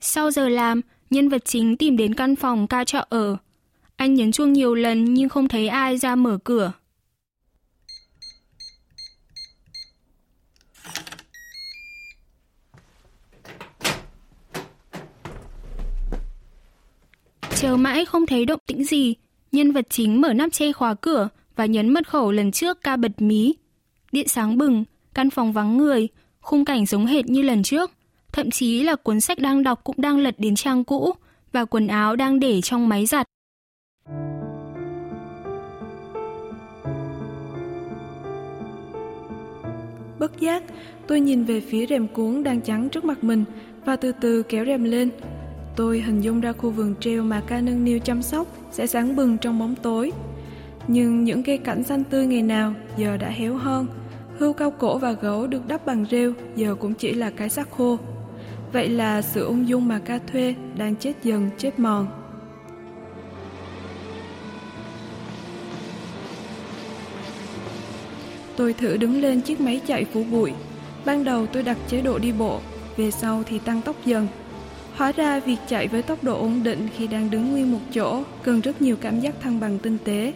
Sau 0.00 0.30
giờ 0.30 0.48
làm, 0.48 0.80
nhân 1.10 1.28
vật 1.28 1.44
chính 1.44 1.76
tìm 1.76 1.96
đến 1.96 2.14
căn 2.14 2.36
phòng 2.36 2.66
ca 2.66 2.84
trọ 2.84 3.04
ở. 3.08 3.36
Anh 3.96 4.14
nhấn 4.14 4.32
chuông 4.32 4.52
nhiều 4.52 4.74
lần 4.74 5.14
nhưng 5.14 5.28
không 5.28 5.48
thấy 5.48 5.68
ai 5.68 5.98
ra 5.98 6.16
mở 6.16 6.38
cửa. 6.44 6.72
Chờ 17.60 17.76
mãi 17.76 18.04
không 18.04 18.26
thấy 18.26 18.44
động 18.44 18.60
tĩnh 18.66 18.84
gì, 18.84 19.14
nhân 19.52 19.72
vật 19.72 19.86
chính 19.90 20.20
mở 20.20 20.32
nắp 20.32 20.52
che 20.52 20.72
khóa 20.72 20.94
cửa 20.94 21.28
và 21.56 21.66
nhấn 21.66 21.88
mật 21.88 22.08
khẩu 22.08 22.32
lần 22.32 22.52
trước 22.52 22.82
ca 22.82 22.96
bật 22.96 23.22
mí. 23.22 23.54
Điện 24.12 24.28
sáng 24.28 24.58
bừng, 24.58 24.84
căn 25.14 25.30
phòng 25.30 25.52
vắng 25.52 25.78
người, 25.78 26.08
khung 26.40 26.64
cảnh 26.64 26.86
giống 26.86 27.06
hệt 27.06 27.26
như 27.26 27.42
lần 27.42 27.62
trước. 27.62 27.90
Thậm 28.32 28.50
chí 28.50 28.82
là 28.82 28.96
cuốn 28.96 29.20
sách 29.20 29.38
đang 29.38 29.62
đọc 29.62 29.80
cũng 29.84 29.96
đang 29.98 30.18
lật 30.18 30.34
đến 30.38 30.54
trang 30.54 30.84
cũ 30.84 31.12
và 31.52 31.64
quần 31.64 31.86
áo 31.86 32.16
đang 32.16 32.40
để 32.40 32.60
trong 32.60 32.88
máy 32.88 33.06
giặt. 33.06 33.26
Bất 40.18 40.40
giác, 40.40 40.62
tôi 41.06 41.20
nhìn 41.20 41.44
về 41.44 41.60
phía 41.60 41.86
rèm 41.86 42.08
cuốn 42.08 42.42
đang 42.42 42.60
trắng 42.60 42.88
trước 42.88 43.04
mặt 43.04 43.24
mình 43.24 43.44
và 43.84 43.96
từ 43.96 44.12
từ 44.12 44.42
kéo 44.42 44.64
rèm 44.64 44.84
lên. 44.84 45.10
Tôi 45.78 46.00
hình 46.00 46.20
dung 46.20 46.40
ra 46.40 46.52
khu 46.52 46.70
vườn 46.70 46.94
treo 47.00 47.22
mà 47.22 47.42
ca 47.46 47.60
nâng 47.60 47.84
niu 47.84 47.98
chăm 47.98 48.22
sóc 48.22 48.46
sẽ 48.70 48.86
sáng 48.86 49.16
bừng 49.16 49.38
trong 49.38 49.58
bóng 49.58 49.74
tối. 49.74 50.12
Nhưng 50.88 51.24
những 51.24 51.42
cây 51.42 51.58
cảnh 51.58 51.84
xanh 51.84 52.04
tươi 52.04 52.26
ngày 52.26 52.42
nào 52.42 52.74
giờ 52.96 53.16
đã 53.16 53.28
héo 53.28 53.56
hơn. 53.56 53.86
hưu 54.38 54.52
cao 54.52 54.70
cổ 54.70 54.98
và 54.98 55.12
gấu 55.12 55.46
được 55.46 55.68
đắp 55.68 55.86
bằng 55.86 56.04
rêu 56.10 56.32
giờ 56.56 56.74
cũng 56.74 56.94
chỉ 56.94 57.12
là 57.14 57.30
cái 57.30 57.48
xác 57.48 57.70
khô. 57.70 57.98
Vậy 58.72 58.88
là 58.88 59.22
sự 59.22 59.44
ung 59.44 59.68
dung 59.68 59.88
mà 59.88 59.98
ca 59.98 60.18
thuê 60.32 60.54
đang 60.76 60.96
chết 60.96 61.12
dần 61.22 61.50
chết 61.58 61.78
mòn. 61.78 62.06
Tôi 68.56 68.72
thử 68.72 68.96
đứng 68.96 69.20
lên 69.20 69.40
chiếc 69.40 69.60
máy 69.60 69.80
chạy 69.86 70.04
phủ 70.04 70.24
bụi. 70.30 70.52
Ban 71.04 71.24
đầu 71.24 71.46
tôi 71.46 71.62
đặt 71.62 71.76
chế 71.88 72.00
độ 72.00 72.18
đi 72.18 72.32
bộ, 72.32 72.60
về 72.96 73.10
sau 73.10 73.42
thì 73.46 73.58
tăng 73.58 73.82
tốc 73.82 73.96
dần. 74.04 74.26
Hóa 74.98 75.12
ra 75.12 75.40
việc 75.40 75.56
chạy 75.68 75.88
với 75.88 76.02
tốc 76.02 76.24
độ 76.24 76.40
ổn 76.40 76.62
định 76.62 76.88
khi 76.96 77.06
đang 77.06 77.30
đứng 77.30 77.52
nguyên 77.52 77.72
một 77.72 77.78
chỗ 77.94 78.22
cần 78.42 78.60
rất 78.60 78.82
nhiều 78.82 78.96
cảm 79.00 79.20
giác 79.20 79.34
thăng 79.40 79.60
bằng 79.60 79.78
tinh 79.78 79.98
tế. 80.04 80.32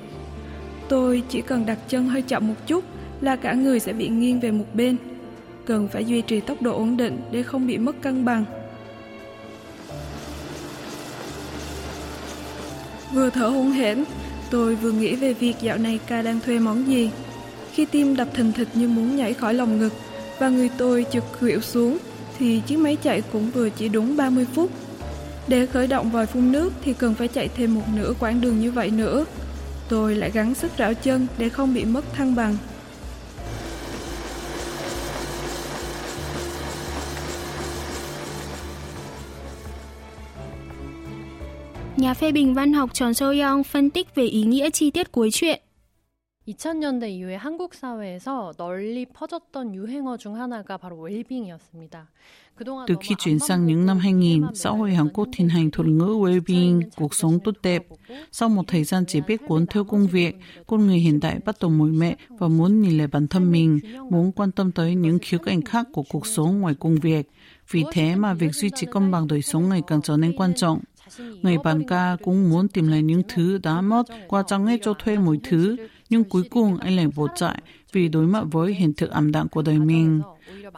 Tôi 0.89 1.23
chỉ 1.29 1.43
cần 1.43 1.67
đặt 1.67 1.79
chân 1.89 2.09
hơi 2.09 2.23
chậm 2.23 2.49
một 2.49 2.55
chút 2.67 2.85
là 3.21 3.37
cả 3.37 3.53
người 3.53 3.81
sẽ 3.81 3.93
bị 3.93 4.09
nghiêng 4.09 4.41
về 4.41 4.51
một 4.51 4.65
bên 4.75 4.97
cần 5.67 5.89
phải 5.89 6.05
duy 6.05 6.23
trì 6.23 6.41
tốc 6.41 6.63
độ 6.63 6.77
ổn 6.77 6.97
định 6.97 7.21
để 7.33 7.43
không 7.43 7.67
bị 7.67 7.79
mất 7.79 8.01
cân 8.01 8.25
bằng. 8.25 8.45
Vừa 13.13 13.31
thở 13.31 13.47
hổn 13.47 13.71
hển, 13.71 14.05
tôi 14.51 14.75
vừa 14.75 14.93
nghĩ 14.93 15.15
về 15.15 15.33
việc 15.33 15.55
dạo 15.61 15.79
này 15.79 16.01
ca 16.07 16.23
đang 16.23 16.41
thuê 16.41 16.59
món 16.59 16.87
gì. 16.87 17.11
Khi 17.73 17.85
tim 17.85 18.17
đập 18.17 18.29
thình 18.35 18.53
thịch 18.53 18.69
như 18.75 18.89
muốn 18.89 19.17
nhảy 19.17 19.35
khỏi 19.35 19.55
lòng 19.55 19.79
ngực 19.79 19.93
và 20.39 20.49
người 20.49 20.71
tôi 20.79 21.07
chực 21.13 21.25
khuỵu 21.39 21.61
xuống 21.61 21.99
thì 22.43 22.61
chiếc 22.67 22.79
máy 22.79 22.97
chạy 23.03 23.23
cũng 23.33 23.51
vừa 23.51 23.69
chỉ 23.71 23.89
đúng 23.89 24.17
30 24.17 24.47
phút. 24.55 24.71
Để 25.49 25.67
khởi 25.67 25.87
động 25.87 26.11
vòi 26.11 26.27
phun 26.27 26.53
nước 26.53 26.73
thì 26.85 26.93
cần 26.93 27.15
phải 27.15 27.29
chạy 27.29 27.49
thêm 27.49 27.75
một 27.75 27.83
nửa 27.95 28.13
quãng 28.21 28.41
đường 28.41 28.61
như 28.61 28.73
vậy 28.73 28.91
nữa. 28.91 29.25
Tôi 29.89 30.15
lại 30.15 30.31
gắng 30.31 30.55
sức 30.55 30.73
rảo 30.79 30.95
chân 30.95 31.27
để 31.39 31.49
không 31.49 31.75
bị 31.75 31.85
mất 31.85 32.05
thăng 32.13 32.35
bằng. 32.35 32.57
Nhà 41.97 42.15
phê 42.15 42.33
bình 42.33 42.55
văn 42.55 42.73
học 42.73 42.91
Tròn 42.95 43.15
Sô 43.15 43.27
Young 43.27 43.65
phân 43.65 43.91
tích 43.91 44.15
về 44.15 44.25
ý 44.25 44.43
nghĩa 44.43 44.71
chi 44.71 44.91
tiết 44.91 45.13
cuối 45.13 45.31
truyện. 45.33 45.61
2000년대 46.48 47.10
이후에 47.10 47.36
한국 47.36 47.74
사회에서 47.74 48.54
널리 48.58 49.06
퍼졌던 49.06 49.76
유행어 49.76 50.16
중 50.16 50.36
하나가 50.36 50.78
바로 50.78 51.02
웰빙이었습니다. 51.02 52.10
Từ 52.88 52.96
khi 53.02 53.16
chuyển 53.20 53.40
sang 53.40 53.66
những 53.66 53.86
năm 53.86 54.00
2000, 54.00 54.44
xã 54.54 54.70
hội 54.70 54.94
Hàn 54.94 55.10
Quốc 55.10 55.28
thiên 55.32 55.50
hành 55.50 55.72
thuật 55.72 55.88
ngữ 55.88 56.06
well-being, 56.06 56.82
cuộc 56.96 57.14
sống 57.14 57.40
tốt 57.44 57.56
đẹp. 57.64 57.88
Sau 58.32 58.50
một 58.50 58.64
thời 58.68 58.84
gian 58.84 59.06
chỉ 59.08 59.22
biết 59.22 59.42
cuốn 59.48 59.66
theo 59.68 59.84
công 59.84 60.08
việc, 60.08 60.36
con 60.68 60.88
người 60.88 60.98
hiện 60.98 61.20
đại 61.20 61.40
bắt 61.46 61.56
đầu 61.62 61.72
mỏi 61.72 61.90
mệt 61.90 62.16
và 62.30 62.48
muốn 62.48 62.82
nhìn 62.82 62.98
lại 62.98 63.08
bản 63.08 63.28
thân 63.28 63.52
mình, 63.52 63.80
muốn 64.10 64.32
quan 64.32 64.52
tâm 64.52 64.72
tới 64.72 64.96
những 64.96 65.20
khía 65.22 65.38
cạnh 65.38 65.62
khác 65.62 65.88
của 65.94 66.04
cuộc 66.10 66.28
sống 66.28 66.60
ngoài 66.60 66.76
công 66.80 66.96
việc. 66.96 67.30
Vì 67.72 67.84
thế 67.92 68.16
mà 68.16 68.34
việc 68.34 68.56
duy 68.56 68.70
trì 68.76 68.88
cân 68.92 69.12
bằng 69.12 69.28
đời 69.28 69.42
sống 69.42 69.70
ngày 69.70 69.82
càng 69.88 70.02
trở 70.02 70.18
nên 70.18 70.36
quan 70.38 70.54
trọng. 70.56 70.80
Người 71.42 71.58
bạn 71.64 71.84
ca 71.88 72.18
cũng 72.24 72.50
muốn 72.50 72.68
tìm 72.68 72.88
lại 72.88 73.04
những 73.04 73.22
thứ 73.28 73.58
đã 73.64 73.82
mất 73.82 74.04
qua 74.28 74.44
trang 74.48 74.66
web 74.66 74.78
cho 74.82 74.94
thuê 74.94 75.18
mọi 75.18 75.38
thứ, 75.44 75.76
nhưng 76.12 76.24
cuối 76.24 76.44
cùng 76.50 76.78
anh 76.78 76.96
lại 76.96 77.08
bỏ 77.16 77.28
chạy 77.36 77.62
vì 77.92 78.08
đối 78.08 78.28
mặt 78.28 78.44
với 78.52 78.74
hiện 78.74 78.94
thực 78.94 79.12
ảm 79.12 79.32
đạm 79.32 79.48
của 79.48 79.62
đời 79.62 79.80
mình. 79.80 80.22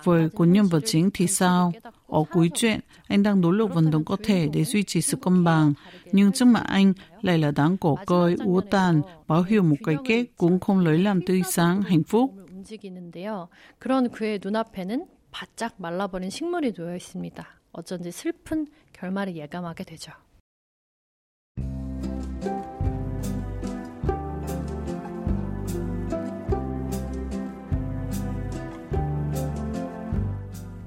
Với 0.03 0.29
của 0.29 0.45
nhân 0.45 0.65
vật 0.65 0.79
chính 0.85 1.09
thì 1.13 1.27
sao? 1.27 1.73
Ở 2.07 2.23
cuối 2.31 2.49
chuyện, 2.55 2.79
anh 3.07 3.23
đang 3.23 3.41
nỗ 3.41 3.51
lực 3.51 3.73
vận 3.73 3.91
động 3.91 4.05
có 4.05 4.17
thể 4.23 4.47
để 4.53 4.63
duy 4.63 4.83
trì 4.83 5.01
sự 5.01 5.17
công 5.21 5.43
bằng, 5.43 5.73
nhưng 6.11 6.31
trước 6.31 6.45
mặt 6.45 6.63
anh 6.67 6.93
lại 7.21 7.37
là 7.37 7.51
đáng 7.51 7.77
cổ 7.77 7.97
cơi, 8.05 8.35
úa 8.43 8.61
tàn, 8.71 9.01
báo 9.27 9.43
hiệu 9.43 9.63
một 9.63 9.75
cái 9.85 9.95
kết 10.05 10.25
cũng 10.37 10.59
không 10.59 10.79
lấy 10.79 10.97
làm 10.97 11.21
tươi 11.25 11.41
sáng, 11.51 11.81
hạnh 11.81 12.03
phúc. 12.03 12.33
움직이는데요. 12.59 13.49
그런 13.79 14.09
그의 14.09 14.39
눈앞에는 14.43 15.07
바짝 15.31 15.75
말라버린 15.77 16.29
식물이 16.29 16.73
놓여 16.73 16.95
있습니다. 16.95 17.45
어쩐지 17.71 18.11
슬픈 18.11 18.67
결말을 18.93 19.35
예감하게 19.35 19.83
되죠. 19.83 20.11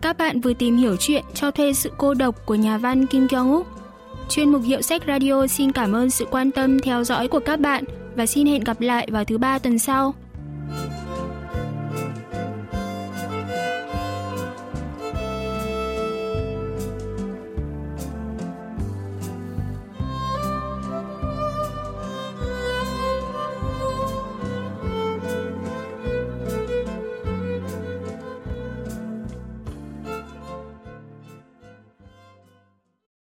Các 0.07 0.17
bạn 0.17 0.41
vừa 0.41 0.53
tìm 0.53 0.77
hiểu 0.77 0.95
chuyện 0.99 1.23
cho 1.33 1.51
thuê 1.51 1.73
sự 1.73 1.91
cô 1.97 2.13
độc 2.13 2.45
của 2.45 2.55
nhà 2.55 2.77
văn 2.77 3.05
Kim 3.05 3.27
Kyung 3.27 3.51
Úc. 3.51 3.67
Chuyên 4.29 4.51
mục 4.51 4.61
Hiệu 4.65 4.81
sách 4.81 5.01
Radio 5.07 5.47
xin 5.47 5.71
cảm 5.71 5.95
ơn 5.95 6.09
sự 6.09 6.25
quan 6.31 6.51
tâm 6.51 6.79
theo 6.79 7.03
dõi 7.03 7.27
của 7.27 7.39
các 7.39 7.59
bạn 7.59 7.83
và 8.15 8.25
xin 8.25 8.47
hẹn 8.47 8.63
gặp 8.63 8.81
lại 8.81 9.07
vào 9.11 9.23
thứ 9.23 9.37
ba 9.37 9.59
tuần 9.59 9.79
sau. 9.79 10.13